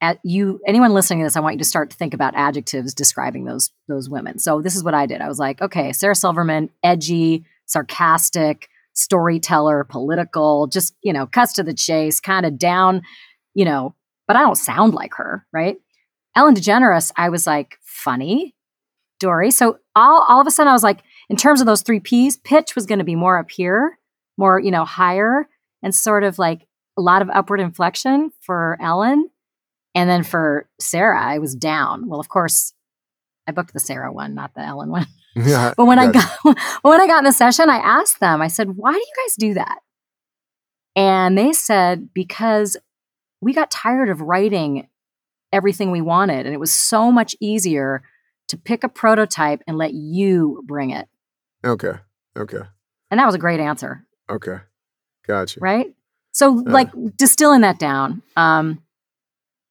at 0.00 0.18
you, 0.22 0.60
anyone 0.66 0.92
listening 0.92 1.20
to 1.20 1.26
this, 1.26 1.36
I 1.36 1.40
want 1.40 1.54
you 1.54 1.58
to 1.58 1.64
start 1.64 1.90
to 1.90 1.96
think 1.96 2.14
about 2.14 2.34
adjectives 2.34 2.94
describing 2.94 3.44
those 3.44 3.70
those 3.88 4.08
women. 4.08 4.38
So 4.38 4.60
this 4.60 4.76
is 4.76 4.84
what 4.84 4.94
I 4.94 5.06
did. 5.06 5.20
I 5.20 5.28
was 5.28 5.38
like, 5.38 5.60
okay, 5.60 5.92
Sarah 5.92 6.14
Silverman, 6.14 6.70
edgy, 6.82 7.44
sarcastic, 7.66 8.68
storyteller, 8.94 9.84
political, 9.84 10.66
just 10.66 10.94
you 11.02 11.12
know, 11.12 11.26
cuts 11.26 11.52
to 11.54 11.62
the 11.62 11.74
chase, 11.74 12.20
kind 12.20 12.46
of 12.46 12.58
down, 12.58 13.02
you 13.54 13.64
know. 13.64 13.94
But 14.26 14.36
I 14.36 14.40
don't 14.40 14.56
sound 14.56 14.94
like 14.94 15.14
her, 15.14 15.46
right? 15.52 15.76
Ellen 16.36 16.54
DeGeneres, 16.54 17.12
I 17.16 17.28
was 17.28 17.46
like 17.46 17.78
funny, 17.82 18.54
Dory. 19.18 19.50
So 19.50 19.78
all 19.94 20.24
all 20.28 20.40
of 20.40 20.46
a 20.46 20.50
sudden, 20.50 20.70
I 20.70 20.72
was 20.72 20.84
like, 20.84 21.02
in 21.30 21.36
terms 21.36 21.60
of 21.60 21.66
those 21.66 21.82
three 21.82 22.00
P's, 22.00 22.36
pitch 22.36 22.74
was 22.74 22.86
going 22.86 22.98
to 22.98 23.04
be 23.04 23.14
more 23.14 23.38
up 23.38 23.50
here, 23.50 23.98
more 24.36 24.58
you 24.58 24.72
know, 24.72 24.84
higher, 24.84 25.48
and 25.82 25.94
sort 25.94 26.24
of 26.24 26.38
like 26.38 26.66
a 26.98 27.00
lot 27.00 27.22
of 27.22 27.30
upward 27.30 27.60
inflection 27.60 28.32
for 28.40 28.76
Ellen. 28.80 29.30
And 29.94 30.10
then 30.10 30.24
for 30.24 30.68
Sarah, 30.80 31.22
I 31.22 31.38
was 31.38 31.54
down. 31.54 32.08
Well, 32.08 32.20
of 32.20 32.28
course, 32.28 32.74
I 33.46 33.52
booked 33.52 33.72
the 33.72 33.80
Sarah 33.80 34.12
one, 34.12 34.34
not 34.34 34.54
the 34.54 34.60
Ellen 34.60 34.90
one. 34.90 35.06
yeah, 35.36 35.72
But 35.76 35.86
when 35.86 36.00
I 36.00 36.10
got 36.10 36.30
when 36.82 37.00
I 37.00 37.06
got 37.06 37.18
in 37.18 37.24
the 37.24 37.32
session, 37.32 37.70
I 37.70 37.76
asked 37.76 38.18
them, 38.18 38.42
I 38.42 38.48
said, 38.48 38.76
why 38.76 38.92
do 38.92 38.98
you 38.98 39.12
guys 39.24 39.36
do 39.38 39.54
that? 39.54 39.78
And 40.96 41.38
they 41.38 41.52
said, 41.52 42.08
because 42.12 42.76
we 43.40 43.54
got 43.54 43.70
tired 43.70 44.08
of 44.08 44.20
writing 44.20 44.88
everything 45.52 45.92
we 45.92 46.00
wanted. 46.00 46.44
And 46.44 46.54
it 46.54 46.60
was 46.60 46.72
so 46.72 47.12
much 47.12 47.36
easier 47.40 48.02
to 48.48 48.56
pick 48.56 48.82
a 48.82 48.88
prototype 48.88 49.62
and 49.68 49.78
let 49.78 49.94
you 49.94 50.62
bring 50.66 50.90
it. 50.90 51.08
Okay. 51.64 51.92
Okay. 52.36 52.60
And 53.10 53.18
that 53.18 53.26
was 53.26 53.34
a 53.34 53.38
great 53.38 53.60
answer, 53.60 54.06
Okay. 54.30 54.58
Gotcha. 55.26 55.60
right? 55.60 55.92
So, 56.32 56.62
Yeah. 56.64 56.72
like 56.72 56.90
distilling 57.16 57.62
that 57.62 57.78
down, 57.78 58.22
um, 58.36 58.82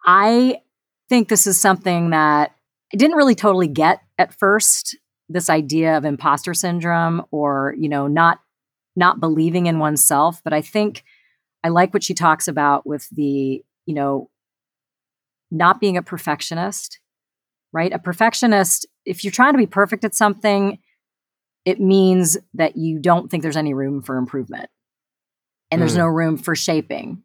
I 0.06 0.62
think 1.08 1.30
this 1.30 1.48
is 1.48 1.60
something 1.60 2.10
that 2.12 2.56
I 2.94 2.98
didn't 2.98 3.18
really 3.18 3.36
totally 3.36 3.68
get 3.68 4.02
at 4.18 4.34
first. 4.34 4.98
This 5.30 5.50
idea 5.50 5.96
of 5.98 6.06
imposter 6.06 6.54
syndrome, 6.54 7.24
or 7.32 7.76
you 7.78 7.88
know, 7.88 8.08
not 8.08 8.40
not 8.96 9.20
believing 9.20 9.68
in 9.68 9.80
oneself. 9.80 10.42
But 10.44 10.54
I 10.54 10.62
think 10.62 11.04
I 11.64 11.70
like 11.70 11.94
what 11.94 12.04
she 12.04 12.14
talks 12.14 12.48
about 12.48 12.86
with 12.88 13.08
the 13.12 13.64
you 13.86 13.94
know, 13.96 14.30
not 15.52 15.80
being 15.80 15.98
a 15.98 16.02
perfectionist, 16.04 17.00
right? 17.72 17.92
A 17.94 18.00
perfectionist, 18.00 18.86
if 19.06 19.24
you're 19.24 19.32
trying 19.32 19.54
to 19.54 19.58
be 19.58 19.66
perfect 19.68 20.04
at 20.04 20.14
something, 20.16 20.78
it 21.70 21.80
means 21.80 22.38
that 22.56 22.76
you 22.76 23.00
don't 23.00 23.30
think 23.30 23.44
there's 23.44 23.56
any 23.56 23.74
room 23.74 24.02
for 24.02 24.18
improvement 24.18 24.70
and 25.70 25.80
there's 25.80 25.94
Mm. 25.94 25.98
no 25.98 26.08
room 26.08 26.38
for 26.38 26.56
shaping. 26.56 27.24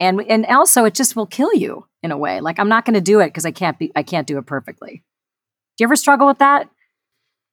And 0.00 0.22
and 0.22 0.46
also 0.46 0.84
it 0.86 0.94
just 0.94 1.14
will 1.14 1.26
kill 1.26 1.52
you 1.54 1.86
in 2.02 2.10
a 2.10 2.16
way. 2.16 2.40
Like 2.40 2.58
I'm 2.58 2.70
not 2.70 2.86
going 2.86 2.94
to 2.94 3.00
do 3.02 3.20
it 3.20 3.26
because 3.28 3.44
I 3.44 3.50
can't 3.50 3.78
be 3.78 3.92
I 3.94 4.02
can't 4.02 4.26
do 4.26 4.38
it 4.38 4.46
perfectly. 4.46 5.04
Do 5.76 5.82
you 5.82 5.86
ever 5.86 5.96
struggle 5.96 6.26
with 6.26 6.38
that? 6.38 6.70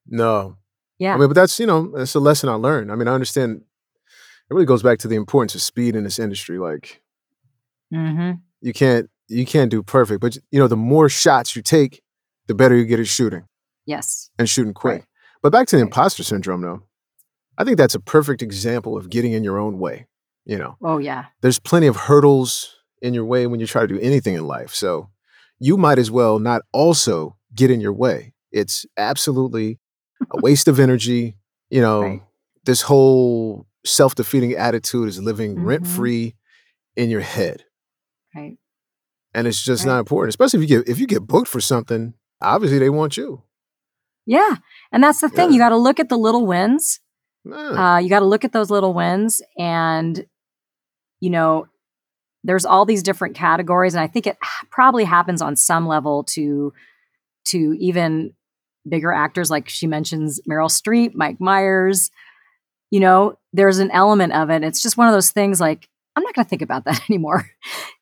No. 0.08 0.56
Yeah. 0.98 1.14
I 1.14 1.18
mean, 1.18 1.28
but 1.28 1.36
that's, 1.36 1.60
you 1.60 1.66
know, 1.68 1.92
that's 1.96 2.16
a 2.16 2.20
lesson 2.20 2.50
I 2.50 2.54
learned. 2.54 2.92
I 2.92 2.96
mean, 2.96 3.08
I 3.08 3.14
understand 3.14 3.62
it 4.50 4.54
really 4.54 4.66
goes 4.66 4.82
back 4.82 5.00
to 5.00 5.08
the 5.10 5.16
importance 5.18 5.54
of 5.56 5.62
speed 5.62 5.96
in 5.96 6.06
this 6.06 6.20
industry. 6.20 6.58
Like 6.58 7.02
mm-hmm. 7.94 8.40
you 8.62 8.74
can't 8.74 9.10
you 9.28 9.46
can't 9.46 9.70
do 9.70 9.84
perfect, 9.84 10.22
but 10.22 10.38
you 10.52 10.60
know, 10.60 10.68
the 10.68 10.78
more 10.78 11.10
shots 11.10 11.56
you 11.56 11.62
take, 11.62 12.02
the 12.48 12.56
better 12.56 12.76
you 12.76 12.86
get 12.86 13.00
at 13.02 13.08
shooting 13.08 13.44
Yes. 13.86 14.30
and 14.40 14.50
shooting 14.50 14.74
quick. 14.74 15.02
Right. 15.02 15.07
But 15.48 15.54
back 15.54 15.68
to 15.70 15.78
the 15.78 15.82
imposter 15.82 16.24
syndrome 16.24 16.60
though. 16.60 16.84
I 17.58 17.64
think 17.64 17.78
that's 17.78 17.96
a 17.96 18.02
perfect 18.02 18.42
example 18.42 18.98
of 18.98 19.10
getting 19.10 19.32
in 19.32 19.46
your 19.46 19.58
own 19.58 19.80
way. 19.80 20.06
You 20.44 20.58
know, 20.58 20.76
Oh 20.84 20.98
yeah. 20.98 21.28
there's 21.40 21.58
plenty 21.58 21.88
of 21.88 21.96
hurdles 21.96 22.76
in 23.02 23.14
your 23.14 23.24
way 23.24 23.48
when 23.48 23.62
you 23.62 23.66
try 23.66 23.84
to 23.84 23.88
do 23.88 23.98
anything 24.02 24.36
in 24.36 24.46
life. 24.46 24.74
So 24.74 25.10
you 25.58 25.78
might 25.78 26.00
as 26.00 26.12
well 26.12 26.38
not 26.40 26.64
also 26.74 27.38
get 27.56 27.72
in 27.72 27.80
your 27.80 27.94
way. 27.94 28.34
It's 28.52 28.86
absolutely 28.98 29.80
a 30.32 30.38
waste 30.42 30.68
of 30.68 30.82
energy. 30.82 31.38
You 31.70 31.80
know, 31.80 32.02
Right. 32.02 32.24
this 32.66 32.82
whole 32.82 33.68
self 33.86 34.16
defeating 34.16 34.52
attitude 34.54 35.08
is 35.08 35.22
living 35.22 35.56
Mhm. 35.56 35.66
rent 35.66 35.88
free 35.88 36.36
in 36.98 37.10
your 37.10 37.22
head. 37.22 37.64
Right. 38.36 38.58
And 39.34 39.48
it's 39.48 39.64
just 39.64 39.86
Right. 39.86 39.94
not 39.94 40.00
important, 40.00 40.32
especially 40.32 40.62
if 40.66 40.70
you 40.70 40.78
get 40.80 40.90
if 40.90 41.00
you 41.00 41.08
get 41.08 41.26
booked 41.26 41.48
for 41.48 41.62
something. 41.62 42.16
Obviously, 42.42 42.80
they 42.80 42.90
want 42.90 43.16
you. 43.16 43.44
Yeah. 44.28 44.58
And 44.92 45.04
that's 45.04 45.22
the 45.22 45.30
thing. 45.30 45.50
Yeah. 45.50 45.54
You 45.54 45.60
got 45.60 45.70
to 45.70 45.78
look 45.78 46.00
at 46.00 46.10
the 46.10 46.18
little 46.18 46.46
wins. 46.46 47.00
Yeah. 47.44 47.56
Uh, 47.96 47.98
you 47.98 48.10
got 48.10 48.20
to 48.20 48.26
look 48.26 48.46
at 48.46 48.52
those 48.52 48.70
little 48.70 48.94
wins 48.94 49.42
and 49.58 50.26
you 51.20 51.30
know 51.30 51.68
there's 52.44 52.66
all 52.66 52.86
these 52.86 53.04
different 53.04 53.36
categories 53.36 53.94
and 53.94 54.02
i 54.02 54.08
think 54.08 54.28
it 54.28 54.38
probably 54.70 55.04
happens 55.04 55.42
on 55.42 55.56
some 55.56 55.88
level 55.88 56.24
to 56.24 56.74
to 57.46 57.76
even 57.80 58.34
bigger 58.88 59.12
actors 59.12 59.50
like 59.50 59.68
she 59.70 59.88
mentions 59.88 60.40
meryl 60.50 60.70
streep 60.70 61.14
mike 61.16 61.40
myers 61.40 62.12
you 62.92 63.00
know 63.00 63.38
there's 63.54 63.80
an 63.80 63.92
element 63.92 64.34
of 64.34 64.50
it 64.50 64.64
it's 64.64 64.82
just 64.82 64.98
one 64.98 65.08
of 65.08 65.14
those 65.14 65.32
things 65.32 65.60
like 65.60 65.88
i'm 66.16 66.24
not 66.24 66.34
going 66.34 66.46
to 66.46 66.50
think 66.50 66.62
about 66.62 66.86
that 66.86 67.02
anymore 67.10 67.50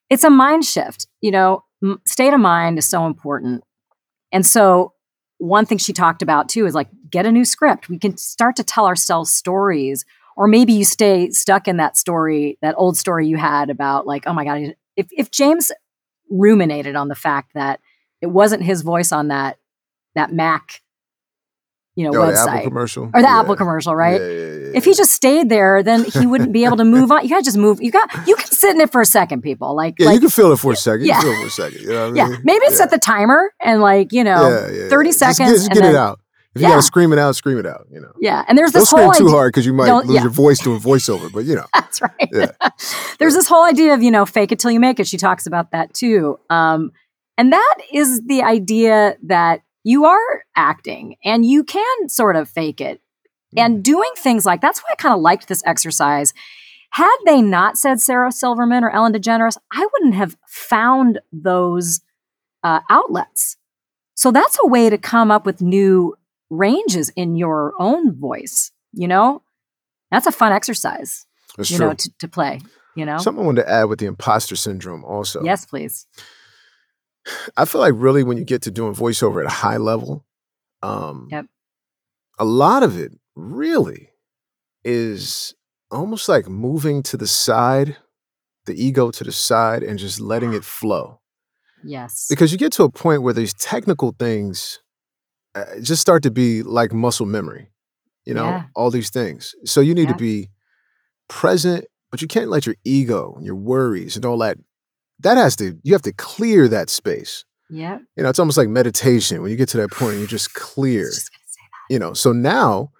it's 0.09 0.23
a 0.23 0.29
mind 0.29 0.65
shift 0.65 1.07
you 1.21 1.31
know 1.31 1.63
M- 1.83 2.01
state 2.05 2.33
of 2.33 2.39
mind 2.39 2.77
is 2.77 2.87
so 2.87 3.05
important 3.05 3.63
and 4.31 4.45
so 4.45 4.93
one 5.37 5.65
thing 5.65 5.77
she 5.77 5.93
talked 5.93 6.21
about 6.21 6.47
too 6.49 6.65
is 6.65 6.73
like 6.73 6.87
get 7.09 7.25
a 7.25 7.31
new 7.31 7.43
script 7.45 7.89
we 7.89 7.99
can 7.99 8.15
start 8.17 8.55
to 8.55 8.63
tell 8.63 8.85
ourselves 8.85 9.31
stories 9.31 10.05
or 10.37 10.47
maybe 10.47 10.73
you 10.73 10.83
stay 10.85 11.29
stuck 11.31 11.67
in 11.67 11.77
that 11.77 11.97
story 11.97 12.57
that 12.61 12.73
old 12.77 12.95
story 12.97 13.27
you 13.27 13.37
had 13.37 13.69
about 13.69 14.07
like 14.07 14.23
oh 14.27 14.33
my 14.33 14.45
god 14.45 14.75
if, 14.95 15.07
if 15.11 15.29
james 15.31 15.71
ruminated 16.29 16.95
on 16.95 17.07
the 17.09 17.15
fact 17.15 17.51
that 17.53 17.79
it 18.21 18.27
wasn't 18.27 18.63
his 18.63 18.81
voice 18.81 19.11
on 19.11 19.27
that 19.27 19.57
that 20.15 20.31
mac 20.33 20.81
you 21.95 22.03
know 22.09 22.17
Oh, 22.17 22.25
the 22.31 22.33
Apple 22.37 22.51
website 22.53 22.63
commercial. 22.63 23.03
or 23.13 23.21
the 23.21 23.27
Yeah. 23.27 23.39
apple 23.39 23.55
commercial 23.55 23.95
right 23.95 24.19
yeah, 24.21 24.27
yeah, 24.27 24.64
if 24.75 24.85
he 24.85 24.93
just 24.93 25.11
stayed 25.11 25.49
there 25.49 25.81
then 25.83 26.03
he 26.03 26.25
wouldn't 26.27 26.51
be 26.51 26.65
able 26.65 26.77
to 26.77 26.83
move 26.85 27.11
on 27.11 27.23
you 27.23 27.29
gotta 27.29 27.43
just 27.43 27.57
move 27.57 27.81
you 27.81 27.91
got 27.91 28.09
you 28.27 28.35
can 28.35 28.47
sit 28.51 28.75
in 28.75 28.81
it 28.81 28.91
for 28.91 29.01
a 29.01 29.05
second 29.05 29.41
people 29.41 29.75
like 29.75 29.95
Yeah, 29.97 30.07
like 30.07 30.15
you 30.15 30.19
can 30.21 30.29
feel 30.29 30.51
it 30.51 30.57
for 30.59 30.71
a 30.73 30.75
second. 30.75 31.05
Yeah. 31.05 31.21
can 31.21 31.23
feel 31.23 31.31
it 31.33 31.39
for 31.41 31.47
a 31.47 31.49
second. 31.49 31.81
You 31.81 31.89
know 31.89 32.09
what 32.11 32.19
I 32.19 32.29
yeah 32.29 32.37
maybe 32.43 32.65
yeah. 32.69 32.75
set 32.75 32.89
the 32.91 32.99
timer 32.99 33.51
and 33.61 33.81
like 33.81 34.11
you 34.13 34.23
know 34.23 34.49
yeah, 34.71 34.83
yeah, 34.83 34.89
30 34.89 35.07
yeah. 35.09 35.11
Just 35.11 35.19
get- 35.19 35.35
seconds 35.35 35.51
Just, 35.59 35.69
and 35.71 35.79
get 35.79 35.89
it 35.89 35.95
out. 35.95 36.19
If 36.55 36.61
you 36.61 36.69
gotta 36.69 36.81
scream 36.83 37.11
it 37.11 37.19
out, 37.19 37.35
scream 37.35 37.57
it 37.57 37.65
out. 37.65 37.85
You 37.91 37.99
know. 37.99 38.13
yeah 38.21 38.45
and 38.47 38.57
there's 38.57 38.71
Don't 38.71 38.81
this 38.81 38.89
scream 38.89 39.03
whole 39.05 39.13
too 39.13 39.25
idea 39.25 39.35
hard 39.35 39.51
because 39.53 39.65
you 39.65 39.73
might 39.73 39.87
Don't- 39.87 40.07
lose 40.07 40.21
your 40.21 40.29
voice 40.31 40.59
doing 40.59 40.79
voiceover. 40.79 41.31
But 41.31 41.43
you 41.45 41.55
know, 41.55 41.65
That's 41.73 42.01
right. 42.01 42.11
Yeah. 42.31 42.51
There's 43.19 43.33
this 43.33 43.47
whole 43.47 43.63
idea 43.65 43.93
of, 43.93 44.01
you 44.03 44.11
know, 44.11 44.25
fake 44.25 44.51
it 44.53 44.59
till 44.59 44.71
you 44.71 44.79
make 44.79 44.99
it. 44.99 45.07
She 45.07 45.17
talks 45.17 45.45
about 45.47 45.71
that 45.71 45.93
too. 45.93 46.39
Um, 46.49 46.91
and 47.37 47.51
that 47.51 47.75
is 47.91 48.21
the 48.25 48.43
idea 48.43 49.17
that 49.23 49.61
you 49.83 50.05
are 50.05 50.43
acting 50.55 51.15
and 51.23 51.45
you 51.45 51.63
can 51.65 52.07
sort 52.09 52.35
of 52.37 52.49
fake 52.49 52.79
it. 52.81 53.01
And 53.57 53.83
doing 53.83 54.09
things 54.17 54.45
like 54.45 54.61
that's 54.61 54.79
why 54.81 54.89
I 54.91 54.95
kind 54.95 55.13
of 55.13 55.21
liked 55.21 55.47
this 55.47 55.63
exercise. 55.65 56.33
Had 56.91 57.15
they 57.25 57.41
not 57.41 57.77
said 57.77 57.99
Sarah 57.99 58.31
Silverman 58.31 58.83
or 58.83 58.89
Ellen 58.89 59.13
DeGeneres, 59.13 59.57
I 59.71 59.87
wouldn't 59.93 60.15
have 60.15 60.37
found 60.47 61.19
those 61.31 62.01
uh, 62.63 62.79
outlets. 62.89 63.57
So 64.15 64.31
that's 64.31 64.57
a 64.63 64.67
way 64.67 64.89
to 64.89 64.97
come 64.97 65.29
up 65.29 65.45
with 65.45 65.61
new 65.61 66.15
ranges 66.49 67.09
in 67.15 67.35
your 67.35 67.73
own 67.79 68.17
voice. 68.17 68.71
You 68.93 69.07
know, 69.09 69.41
that's 70.09 70.25
a 70.27 70.31
fun 70.31 70.53
exercise 70.53 71.25
it's 71.57 71.71
you 71.71 71.77
true. 71.77 71.87
know, 71.87 71.93
to, 71.93 72.17
to 72.19 72.27
play, 72.27 72.61
you 72.95 73.05
know? 73.05 73.17
Something 73.17 73.43
I 73.43 73.45
wanted 73.45 73.63
to 73.63 73.69
add 73.69 73.85
with 73.85 73.99
the 73.99 74.05
imposter 74.05 74.55
syndrome 74.55 75.03
also. 75.03 75.43
Yes, 75.43 75.65
please. 75.65 76.07
I 77.57 77.65
feel 77.65 77.81
like 77.81 77.93
really 77.95 78.23
when 78.23 78.37
you 78.37 78.45
get 78.45 78.61
to 78.63 78.71
doing 78.71 78.93
voiceover 78.93 79.41
at 79.41 79.47
a 79.47 79.55
high 79.55 79.77
level, 79.77 80.25
Um, 80.81 81.27
Yep. 81.31 81.45
A 82.37 82.45
lot 82.45 82.83
of 82.83 82.99
it 82.99 83.13
really 83.35 84.09
is 84.83 85.53
almost 85.91 86.27
like 86.29 86.47
moving 86.47 87.03
to 87.03 87.17
the 87.17 87.27
side, 87.27 87.97
the 88.65 88.73
ego 88.83 89.11
to 89.11 89.23
the 89.23 89.31
side, 89.31 89.83
and 89.83 89.99
just 89.99 90.19
letting 90.19 90.53
it 90.53 90.63
flow. 90.79 91.19
Yes. 91.83 92.27
Because 92.29 92.51
you 92.51 92.57
get 92.57 92.71
to 92.73 92.83
a 92.83 92.89
point 92.89 93.21
where 93.21 93.33
these 93.33 93.53
technical 93.53 94.15
things 94.17 94.79
uh, 95.53 95.65
just 95.81 96.01
start 96.01 96.23
to 96.23 96.31
be 96.31 96.63
like 96.63 96.91
muscle 96.91 97.25
memory, 97.25 97.69
you 98.25 98.33
know, 98.33 98.45
Yeah. 98.45 98.63
all 98.75 98.89
these 98.91 99.09
things. 99.09 99.53
So 99.65 99.81
you 99.81 99.93
need 99.93 100.07
Yeah. 100.09 100.13
to 100.13 100.17
be 100.17 100.49
present, 101.29 101.85
but 102.11 102.21
you 102.21 102.27
can't 102.27 102.49
let 102.49 102.65
your 102.65 102.75
ego 102.83 103.33
and 103.37 103.45
your 103.45 103.55
worries 103.55 104.15
and 104.15 104.25
all 104.25 104.37
that. 104.39 104.57
That 105.19 105.37
has 105.37 105.55
to, 105.57 105.77
you 105.83 105.93
have 105.93 106.01
to 106.03 106.11
clear 106.13 106.67
that 106.67 106.89
space. 106.89 107.45
Yeah. 107.69 107.99
You 108.17 108.23
know, 108.23 108.29
it's 108.29 108.39
almost 108.39 108.57
like 108.57 108.67
meditation 108.69 109.41
when 109.41 109.49
you 109.51 109.57
get 109.57 109.69
to 109.69 109.77
that 109.77 109.91
point 109.91 110.11
and 110.13 110.19
you're 110.19 110.27
just 110.27 110.53
clear, 110.55 111.05
Just 111.05 111.29
you 111.89 111.99
know. 111.99 112.13
So 112.13 112.31
now 112.33 112.91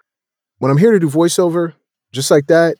when 0.58 0.70
I'm 0.70 0.78
here 0.78 0.92
to 0.92 0.98
do 0.98 1.08
voiceover, 1.08 1.74
just 2.12 2.30
like 2.30 2.46
that, 2.46 2.76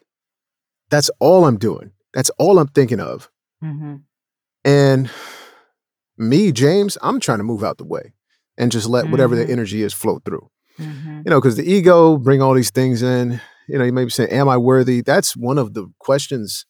that's 0.91 1.11
all 1.21 1.45
I'm 1.45 1.59
doing. 1.59 1.93
That's 2.15 2.31
all 2.39 2.59
I'm 2.59 2.69
thinking 2.69 3.01
of. 3.01 3.31
Mhm. 3.62 4.03
And 4.65 5.11
me, 6.17 6.53
James, 6.53 6.97
I'm 7.03 7.21
trying 7.21 7.39
to 7.39 7.45
move 7.45 7.62
out 7.62 7.79
the 7.79 7.85
way 7.85 8.15
and 8.57 8.73
just 8.73 8.87
let 8.89 9.11
whatever 9.11 9.37
the 9.37 9.45
Mhm. 9.45 9.51
energy 9.51 9.83
is 9.83 9.93
flow 9.93 10.19
through. 10.25 10.49
Mhm. 10.79 11.25
You 11.25 11.31
know, 11.31 11.41
because 11.41 11.57
the 11.57 11.71
ego 11.71 12.17
bring 12.19 12.41
all 12.43 12.55
these 12.55 12.71
things 12.71 13.03
in. 13.03 13.41
You 13.69 13.79
know, 13.79 13.85
you 13.85 13.93
may 13.93 14.05
be 14.05 14.11
saying, 14.11 14.31
"Am 14.31 14.49
I 14.49 14.57
worthy?" 14.57 15.01
That's 15.01 15.37
one 15.37 15.59
of 15.59 15.75
the 15.75 15.89
questions. 15.99 16.67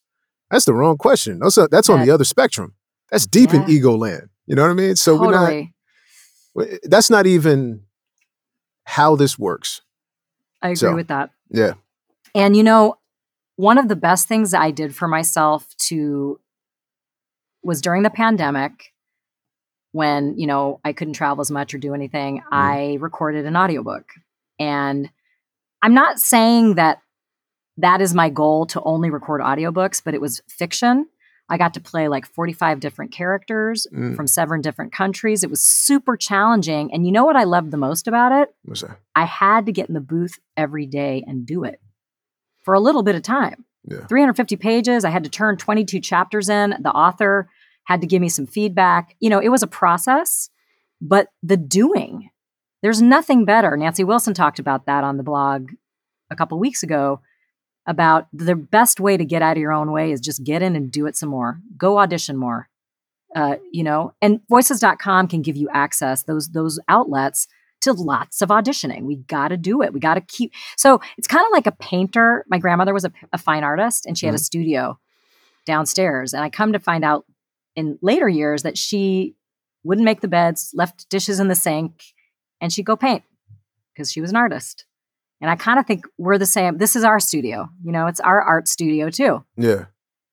That's 0.51 0.65
the 0.65 0.75
wrong 0.75 0.97
question. 0.97 1.39
That's 1.41 1.57
a, 1.59 1.69
that's 1.69 1.89
on 1.91 2.05
the 2.05 2.11
other 2.11 2.25
spectrum. 2.25 2.75
That's 3.11 3.27
deep 3.27 3.53
in 3.53 3.69
ego 3.69 3.97
land. 3.97 4.29
You 4.47 4.55
know 4.57 4.63
what 4.63 4.71
I 4.71 4.75
mean? 4.75 4.97
So 4.97 5.19
totally. 5.19 5.73
we're 6.55 6.65
not. 6.65 6.79
That's 6.85 7.11
not 7.11 7.27
even 7.27 7.83
how 8.85 9.17
this 9.17 9.39
works. 9.39 9.83
I 10.63 10.69
agree 10.69 10.77
so- 10.77 10.95
with 10.95 11.09
that. 11.09 11.31
Yeah. 11.51 11.75
And 12.35 12.57
you 12.57 12.63
know, 12.63 12.97
one 13.57 13.79
of 13.79 13.89
the 13.89 13.97
best 13.97 14.29
things 14.29 14.53
I 14.53 14.71
did 14.71 14.95
for 14.95 15.09
myself 15.09 15.75
to 15.89 16.39
was 17.63 17.81
during 17.81 18.03
the 18.03 18.11
pandemic 18.11 18.93
when, 19.93 20.39
you 20.39 20.47
know, 20.47 20.79
I 20.85 20.93
couldn't 20.93 21.15
travel 21.15 21.41
as 21.41 21.51
much 21.51 21.73
or 21.73 21.79
do 21.79 21.95
anything, 21.95 22.39
mm-hmm. 22.39 22.55
I 22.55 22.99
recorded 23.01 23.47
an 23.47 23.57
audiobook. 23.57 24.05
And 24.59 25.11
I'm 25.81 25.95
not 25.95 26.19
saying 26.19 26.75
that 26.75 26.99
that 27.79 28.03
is 28.03 28.15
my 28.15 28.29
goal 28.29 28.67
to 28.67 28.83
only 28.83 29.11
record 29.11 29.41
audiobooks, 29.41 30.03
but 30.05 30.15
it 30.15 30.21
was 30.21 30.43
fiction. 30.49 31.07
I 31.49 31.59
got 31.59 31.75
to 31.75 31.81
play 31.81 32.09
like 32.09 32.27
45 32.27 32.81
different 32.81 33.13
characters 33.13 33.87
Mm. 33.93 34.17
from 34.17 34.27
seven 34.27 34.61
different 34.61 34.93
countries. 34.93 35.45
It 35.45 35.51
was 35.51 35.63
super 35.63 36.17
challenging. 36.17 36.93
And 36.93 37.07
you 37.07 37.13
know 37.13 37.25
what 37.25 37.37
I 37.37 37.45
loved 37.45 37.71
the 37.71 37.77
most 37.77 38.09
about 38.09 38.33
it? 38.33 38.55
What's 38.65 38.83
that? 38.83 38.99
I 39.15 39.25
had 39.27 39.67
to 39.67 39.73
get 39.73 39.89
in 39.89 39.95
the 39.95 40.01
booth 40.01 40.39
every 40.57 40.87
day 40.87 41.23
and 41.27 41.47
do 41.47 41.63
it 41.65 41.81
for 42.65 42.75
a 42.75 42.81
little 42.81 43.03
bit 43.05 43.15
of 43.15 43.23
time. 43.23 43.65
Yeah. 43.85 44.05
350 44.09 44.57
pages. 44.57 45.05
I 45.05 45.11
had 45.11 45.23
to 45.23 45.31
turn 45.31 45.57
22 45.57 46.01
chapters 46.01 46.49
in. 46.49 46.75
The 46.81 46.91
author 46.91 47.49
had 47.85 48.01
to 48.01 48.07
give 48.09 48.21
me 48.21 48.29
some 48.29 48.47
feedback. 48.47 49.15
You 49.21 49.31
know, 49.31 49.39
it 49.39 49.51
was 49.51 49.63
a 49.63 49.69
process, 49.69 50.51
but 51.01 51.29
the 51.45 51.57
doing, 51.57 52.31
there's 52.83 53.01
nothing 53.01 53.45
better. 53.45 53.77
Nancy 53.77 54.03
Wilson 54.03 54.35
talked 54.35 54.59
about 54.59 54.87
that 54.87 55.05
on 55.05 55.17
the 55.17 55.23
blog 55.23 55.71
a 56.29 56.35
couple 56.35 56.59
weeks 56.59 56.83
ago 56.83 57.21
about 57.87 58.27
the 58.33 58.57
best 58.57 59.01
way 59.01 59.17
to 59.17 59.25
get 59.25 59.43
out 59.43 59.57
of 59.57 59.61
your 59.61 59.73
own 59.73 59.93
way 59.93 60.13
is 60.13 60.21
just 60.21 60.45
get 60.45 60.63
in 60.63 60.75
and 60.77 60.91
do 60.91 61.07
it 61.07 61.17
some 61.17 61.29
more. 61.29 61.61
Go 61.77 61.99
audition 61.99 62.37
more. 62.37 62.69
Uh, 63.35 63.57
you 63.71 63.83
know, 63.83 64.15
and 64.23 64.41
voices.com 64.49 65.29
can 65.29 65.43
give 65.43 65.57
you 65.57 65.69
access 65.73 66.23
those 66.23 66.49
those 66.49 66.81
outlets 66.89 67.47
to 67.83 67.93
lots 67.93 68.41
of 68.41 68.49
auditioning. 68.49 69.03
We 69.03 69.17
got 69.17 69.49
to 69.49 69.57
do 69.57 69.83
it. 69.83 69.93
We 69.93 70.01
got 70.01 70.15
to 70.15 70.21
keep. 70.23 70.53
So 70.77 71.01
it's 71.19 71.29
kind 71.29 71.45
of 71.45 71.53
like 71.53 71.67
a 71.67 71.73
painter. 71.73 72.45
My 72.49 72.59
grandmother 72.59 72.95
was 72.95 73.05
a, 73.05 73.13
a 73.33 73.39
fine 73.39 73.65
artist 73.65 74.07
and 74.07 74.17
she 74.17 74.27
had 74.27 74.35
a 74.35 74.39
studio 74.39 74.99
downstairs. 75.67 76.33
And 76.33 76.43
I 76.43 76.51
come 76.51 76.73
to 76.73 76.79
find 76.79 77.05
out 77.05 77.27
in 77.75 77.99
later 78.01 78.29
years 78.29 78.63
that 78.63 78.79
she 78.79 79.35
wouldn't 79.85 80.05
make 80.05 80.21
the 80.21 80.29
beds, 80.29 80.71
left 80.75 81.09
dishes 81.11 81.39
in 81.39 81.49
the 81.49 81.55
sink, 81.55 82.03
and 82.61 82.73
she'd 82.73 82.87
go 82.87 82.97
paint 82.97 83.23
because 83.93 84.11
she 84.11 84.21
was 84.21 84.31
an 84.31 84.37
artist. 84.37 84.87
And 85.41 85.51
I 85.51 85.57
kind 85.57 85.79
of 85.79 85.87
think 85.87 86.07
we're 86.19 86.39
the 86.39 86.47
same. 86.47 86.79
This 86.79 86.97
is 86.97 87.05
our 87.05 87.21
studio. 87.21 87.69
You 87.85 87.93
know, 87.93 88.07
it's 88.07 88.21
our 88.21 88.41
art 88.41 88.69
studio 88.69 89.11
too, 89.11 89.45
Yeah. 89.57 89.87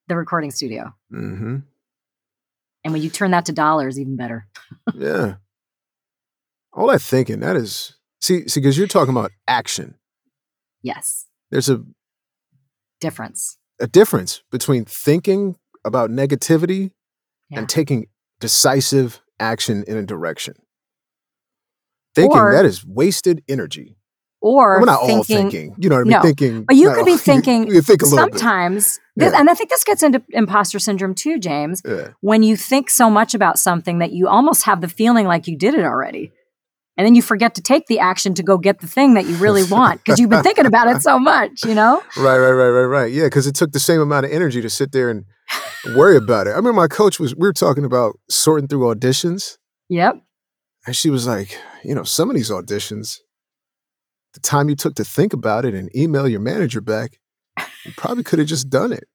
the 0.07 0.15
recording 0.15 0.51
studio. 0.51 0.93
Mm-hmm. 1.13 1.57
And 2.85 2.93
when 2.93 3.01
you 3.01 3.09
turn 3.09 3.31
that 3.31 3.45
to 3.45 3.51
dollars, 3.53 3.99
even 3.99 4.15
better. 4.15 4.47
Yeah. 4.95 5.35
All 6.73 6.87
that 6.87 7.01
thinking, 7.01 7.39
that 7.41 7.55
is 7.55 7.95
see, 8.21 8.47
see, 8.47 8.59
because 8.59 8.77
you're 8.77 8.87
talking 8.87 9.11
about 9.15 9.31
action. 9.47 9.95
Yes. 10.81 11.27
There's 11.51 11.69
a, 11.69 11.83
Difference. 12.99 13.57
a 13.79 13.87
difference 13.87 14.41
between 14.51 14.85
thinking 14.85 15.57
about 15.85 16.09
negativity 16.09 16.91
Yeah. 17.49 17.59
and 17.59 17.69
taking 17.69 18.07
decisive 18.39 19.21
action 19.39 19.83
in 19.87 19.97
a 19.97 20.03
direction. 20.03 20.55
Thinking 22.15 22.37
Or- 22.39 22.53
that 22.53 22.65
is 22.65 22.85
wasted 22.85 23.43
energy. 23.47 23.97
Or 24.45 24.79
We're 24.81 24.85
not 24.87 24.99
all 24.99 25.07
thinking, 25.07 25.49
thinking. 25.49 25.75
You 25.77 25.87
know 25.87 25.95
what 25.95 26.01
I 26.01 26.03
mean? 26.03 26.11
No, 26.11 26.21
Thinking. 26.21 26.63
But 26.65 26.75
you 26.75 26.91
could 26.93 27.05
be 27.13 27.13
all- 27.13 27.17
thinking 27.17 27.67
you 27.67 27.81
think 27.81 28.01
a 28.01 28.05
little 28.05 28.25
bit. 28.27 28.39
sometimes, 28.39 28.99
this- 29.15 29.31
Yeah. 29.31 29.39
and 29.39 29.49
I 29.49 29.53
think 29.53 29.69
this 29.69 29.85
gets 29.85 30.03
into 30.03 30.21
imposter 30.31 30.79
syndrome 30.79 31.15
too, 31.15 31.39
James. 31.39 31.81
Yeah. 31.87 32.09
When 32.19 32.43
you 32.43 32.57
think 32.57 32.89
so 32.89 33.09
much 33.09 33.33
about 33.33 33.57
something 33.57 33.99
that 33.99 34.11
you 34.11 34.27
almost 34.27 34.65
have 34.65 34.81
the 34.81 34.89
feeling 34.89 35.25
like 35.27 35.47
you 35.47 35.57
did 35.57 35.73
it 35.75 35.85
already. 35.85 36.33
And 36.97 37.07
then 37.07 37.15
you 37.15 37.21
forget 37.21 37.55
to 37.55 37.61
take 37.61 37.87
the 37.87 37.99
action 37.99 38.33
to 38.35 38.43
go 38.43 38.57
get 38.57 38.79
the 38.81 38.85
thing 38.87 39.13
that 39.13 39.25
you 39.25 39.35
really 39.37 39.63
want 39.77 40.03
because 40.03 40.19
you've 40.19 40.29
been 40.29 40.43
thinking 40.43 40.65
about 40.65 40.89
it 40.93 41.01
so 41.01 41.17
much, 41.17 41.63
you 41.65 41.73
know? 41.73 42.03
Right, 42.17 42.37
right, 42.37 42.51
right, 42.51 42.69
right, 42.69 42.83
right. 42.85 43.11
Yeah, 43.13 43.23
because 43.27 43.47
it 43.47 43.55
took 43.55 43.71
the 43.71 43.79
same 43.79 44.01
amount 44.01 44.25
of 44.25 44.31
energy 44.33 44.61
to 44.61 44.69
sit 44.69 44.91
there 44.91 45.09
and 45.09 45.23
worry 45.95 46.17
about 46.17 46.47
it. 46.47 46.51
I 46.51 46.55
remember 46.57 46.73
my 46.73 46.87
coach 46.89 47.17
was, 47.17 47.33
we 47.33 47.47
were 47.47 47.53
talking 47.53 47.85
about 47.85 48.19
sorting 48.29 48.67
through 48.67 48.93
auditions, 48.93 49.57
Yep. 49.89 50.21
and 50.85 50.95
she 50.95 51.09
was 51.09 51.25
like, 51.27 51.57
you 51.83 51.95
know, 51.95 52.03
some 52.03 52.29
of 52.29 52.35
these 52.35 52.51
auditions, 52.51 53.17
the 54.33 54.39
time 54.39 54.69
you 54.69 54.75
took 54.75 54.95
to 54.95 55.03
think 55.03 55.33
about 55.33 55.65
it 55.65 55.73
and 55.73 55.95
email 55.95 56.27
your 56.27 56.39
manager 56.39 56.81
back, 56.81 57.19
you 57.85 57.91
probably 57.95 58.23
could 58.23 58.39
have 58.39 58.47
just 58.47 58.69
done 58.69 58.91
it. 58.91 59.05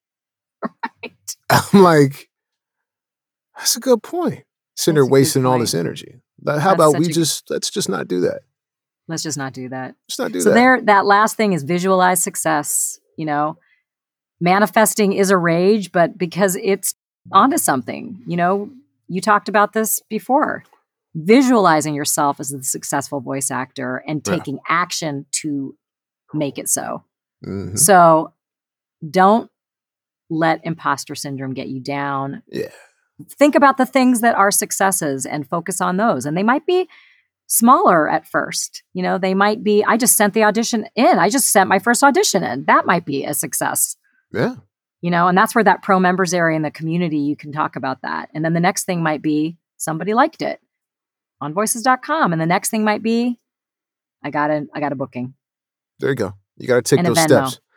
Right. 1.02 1.36
I'm 1.50 1.82
like, 1.82 2.28
that's 3.56 3.76
a 3.76 3.80
good 3.80 4.02
point. 4.02 4.44
Sitting 4.76 4.94
there 4.94 5.06
wasting 5.06 5.44
all 5.44 5.58
this 5.58 5.74
energy. 5.74 6.20
How 6.46 6.54
That's 6.54 6.72
about 6.72 6.98
we 6.98 7.06
a- 7.06 7.12
just, 7.12 7.50
let's 7.50 7.68
just 7.68 7.88
not 7.88 8.06
do 8.06 8.20
that. 8.20 8.42
Let's 9.08 9.22
just 9.22 9.38
not 9.38 9.52
do 9.54 9.68
that. 9.70 9.96
Let's 10.08 10.18
not 10.18 10.32
do 10.32 10.40
so 10.40 10.50
that. 10.50 10.54
there 10.54 10.80
that 10.82 11.06
last 11.06 11.36
thing 11.36 11.54
is 11.54 11.62
visualize 11.62 12.22
success 12.22 13.00
you 13.18 13.26
know 13.26 13.58
manifesting 14.40 15.12
is 15.12 15.30
a 15.30 15.36
rage 15.36 15.92
but 15.92 16.16
because 16.16 16.56
it's 16.62 16.94
onto 17.32 17.58
something 17.58 18.18
you 18.26 18.36
know 18.36 18.70
you 19.08 19.20
talked 19.20 19.48
about 19.48 19.74
this 19.74 20.00
before 20.08 20.62
visualizing 21.14 21.94
yourself 21.94 22.38
as 22.40 22.52
a 22.52 22.62
successful 22.62 23.20
voice 23.20 23.50
actor 23.50 24.02
and 24.06 24.22
Yeah. 24.26 24.34
taking 24.34 24.58
action 24.68 25.26
to 25.32 25.76
make 26.34 26.58
it 26.58 26.68
so 26.68 27.04
Mhm. 27.44 27.78
so 27.78 28.32
don't 29.08 29.50
let 30.30 30.60
imposter 30.64 31.14
syndrome 31.14 31.54
get 31.54 31.68
you 31.68 31.80
down 31.80 32.42
Yeah. 32.48 32.68
think 33.30 33.54
about 33.54 33.78
the 33.78 33.86
things 33.86 34.20
that 34.20 34.34
are 34.36 34.50
successes 34.50 35.24
and 35.26 35.48
focus 35.48 35.80
on 35.80 35.96
those. 35.96 36.24
And 36.26 36.36
they 36.36 36.42
might 36.42 36.66
be 36.66 36.88
smaller 37.46 38.08
at 38.08 38.26
first. 38.28 38.82
You 38.92 39.02
know, 39.02 39.16
they 39.18 39.34
might 39.34 39.64
be, 39.64 39.82
I 39.84 39.96
just 39.96 40.16
sent 40.16 40.34
the 40.34 40.44
audition 40.44 40.86
in. 40.94 41.18
I 41.18 41.28
just 41.30 41.50
sent 41.50 41.68
my 41.68 41.78
first 41.78 42.04
audition 42.04 42.44
in. 42.44 42.66
That 42.66 42.84
might 42.86 43.04
be 43.06 43.24
a 43.24 43.32
success. 43.34 43.96
Yeah. 44.32 44.56
You 45.00 45.10
know, 45.10 45.28
and 45.28 45.36
that's 45.38 45.54
where 45.54 45.64
that 45.64 45.82
pro 45.82 45.98
members 45.98 46.34
area 46.34 46.54
in 46.56 46.62
the 46.62 46.70
community, 46.70 47.18
you 47.18 47.34
can 47.36 47.50
talk 47.50 47.74
about 47.74 48.02
that. 48.02 48.28
And 48.34 48.44
then 48.44 48.52
the 48.52 48.60
next 48.60 48.84
thing 48.84 49.02
might 49.02 49.22
be 49.22 49.56
somebody 49.78 50.12
liked 50.12 50.42
it 50.42 50.60
on 51.40 51.54
voices.com. 51.54 52.32
And 52.32 52.40
the 52.40 52.46
next 52.46 52.70
thing 52.70 52.84
might 52.84 53.02
be, 53.02 53.38
I 54.22 54.30
got 54.30 54.50
a 54.50 54.66
I 54.74 54.80
got 54.80 54.92
a 54.92 54.96
booking. 54.96 55.34
There 56.00 56.10
you 56.10 56.16
go. 56.16 56.34
You 56.56 56.66
got 56.66 56.76
to 56.76 56.82
take 56.82 56.98
And 56.98 57.06
those 57.08 57.20
steps. 57.20 57.60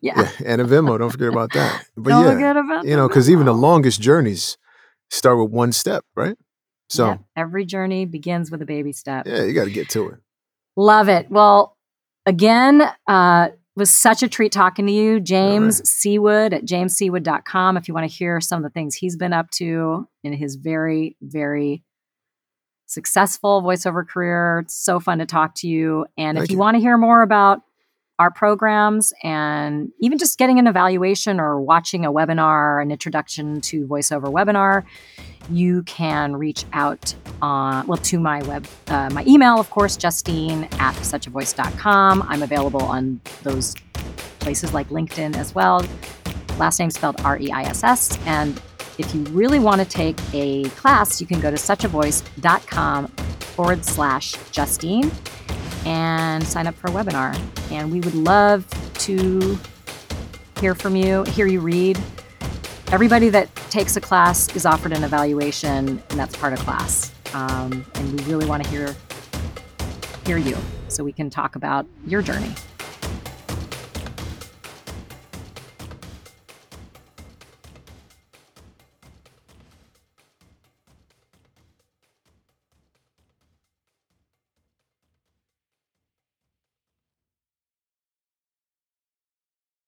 Yeah. 0.00 0.20
Yeah. 0.20 0.30
And 0.44 0.60
a 0.60 0.64
Venmo. 0.64 0.96
Don't 0.98 1.10
forget 1.10 1.28
about 1.28 1.52
that. 1.54 1.84
But 1.96 2.10
Don't 2.10 2.24
yeah. 2.24 2.32
forget 2.34 2.56
about 2.56 2.84
you 2.84 2.94
know, 2.94 3.08
because 3.08 3.28
even 3.28 3.46
the 3.46 3.54
longest 3.54 4.00
journeys 4.00 4.56
start 5.10 5.38
with 5.38 5.50
one 5.50 5.72
step, 5.72 6.04
right? 6.14 6.36
So 6.88 7.06
Yep, 7.08 7.20
every 7.36 7.64
journey 7.64 8.04
begins 8.04 8.50
with 8.50 8.62
a 8.62 8.66
baby 8.66 8.92
step. 8.92 9.26
yeah, 9.26 9.42
you 9.42 9.54
got 9.54 9.64
to 9.64 9.70
get 9.70 9.88
to 9.90 10.08
it. 10.10 10.18
Love 10.76 11.08
it. 11.08 11.30
Well, 11.30 11.76
again, 12.26 12.82
uh, 13.08 13.48
was 13.74 13.90
such 13.90 14.22
a 14.22 14.28
treat 14.28 14.52
talking 14.52 14.86
to 14.86 14.92
you, 14.92 15.18
James 15.20 15.82
Seawood 15.82 16.52
at 16.52 16.64
jamesseawood.com. 16.64 17.76
If 17.76 17.88
you 17.88 17.94
want 17.94 18.08
to 18.08 18.14
hear 18.14 18.40
some 18.40 18.58
of 18.58 18.62
the 18.62 18.70
things 18.70 18.94
he's 18.94 19.16
been 19.16 19.32
up 19.32 19.50
to 19.52 20.06
in 20.22 20.32
his 20.32 20.56
very, 20.56 21.16
very 21.20 21.82
successful 22.86 23.62
voiceover 23.62 24.06
career, 24.06 24.60
it's 24.64 24.74
so 24.74 25.00
fun 25.00 25.18
to 25.18 25.26
talk 25.26 25.54
to 25.56 25.68
you. 25.68 26.06
And 26.16 26.38
if 26.38 26.50
you, 26.50 26.54
you. 26.54 26.58
want 26.58 26.76
to 26.76 26.80
hear 26.80 26.96
more 26.96 27.22
about 27.22 27.62
our 28.18 28.30
programs 28.30 29.12
and 29.22 29.92
even 30.00 30.16
just 30.16 30.38
getting 30.38 30.58
an 30.58 30.66
evaluation 30.66 31.38
or 31.38 31.60
watching 31.60 32.06
a 32.06 32.12
webinar, 32.12 32.80
an 32.80 32.90
introduction 32.90 33.60
to 33.60 33.86
voiceover 33.86 34.32
webinar, 34.32 34.84
you 35.50 35.82
can 35.84 36.36
reach 36.36 36.64
out 36.72 37.14
on 37.42 37.86
well 37.86 37.98
to 37.98 38.18
my 38.18 38.42
web 38.44 38.66
uh, 38.88 39.08
my 39.10 39.24
email 39.26 39.60
of 39.60 39.70
course 39.70 39.96
justine 39.96 40.64
at 40.78 40.94
suchavoice.com 40.96 42.22
i'm 42.22 42.42
available 42.42 42.82
on 42.82 43.20
those 43.42 43.74
places 44.38 44.72
like 44.74 44.88
linkedin 44.88 45.36
as 45.36 45.54
well 45.54 45.84
last 46.58 46.78
name 46.78 46.90
spelled 46.90 47.20
r-e-i-s-s 47.20 48.18
and 48.26 48.60
if 48.98 49.14
you 49.14 49.22
really 49.24 49.58
want 49.58 49.80
to 49.80 49.86
take 49.86 50.18
a 50.32 50.64
class 50.70 51.20
you 51.20 51.26
can 51.26 51.40
go 51.40 51.50
to 51.50 51.56
suchavoice.com 51.56 53.08
forward 53.08 53.84
slash 53.84 54.34
justine 54.50 55.10
and 55.84 56.46
sign 56.46 56.66
up 56.66 56.74
for 56.74 56.88
a 56.88 56.90
webinar 56.90 57.38
and 57.70 57.90
we 57.92 58.00
would 58.00 58.14
love 58.14 58.66
to 58.94 59.58
hear 60.60 60.74
from 60.74 60.96
you 60.96 61.22
hear 61.24 61.46
you 61.46 61.60
read 61.60 61.98
everybody 62.92 63.28
that 63.30 63.54
takes 63.70 63.96
a 63.96 64.00
class 64.00 64.54
is 64.54 64.64
offered 64.64 64.92
an 64.92 65.04
evaluation, 65.04 65.88
and 65.88 66.18
that's 66.18 66.36
part 66.36 66.52
of 66.52 66.58
class. 66.60 67.12
Um, 67.34 67.84
and 67.94 68.18
we 68.18 68.24
really 68.24 68.46
want 68.46 68.64
to 68.64 68.70
hear 68.70 68.94
hear 70.24 70.38
you, 70.38 70.56
so 70.88 71.04
we 71.04 71.12
can 71.12 71.30
talk 71.30 71.56
about 71.56 71.86
your 72.06 72.22
journey. 72.22 72.52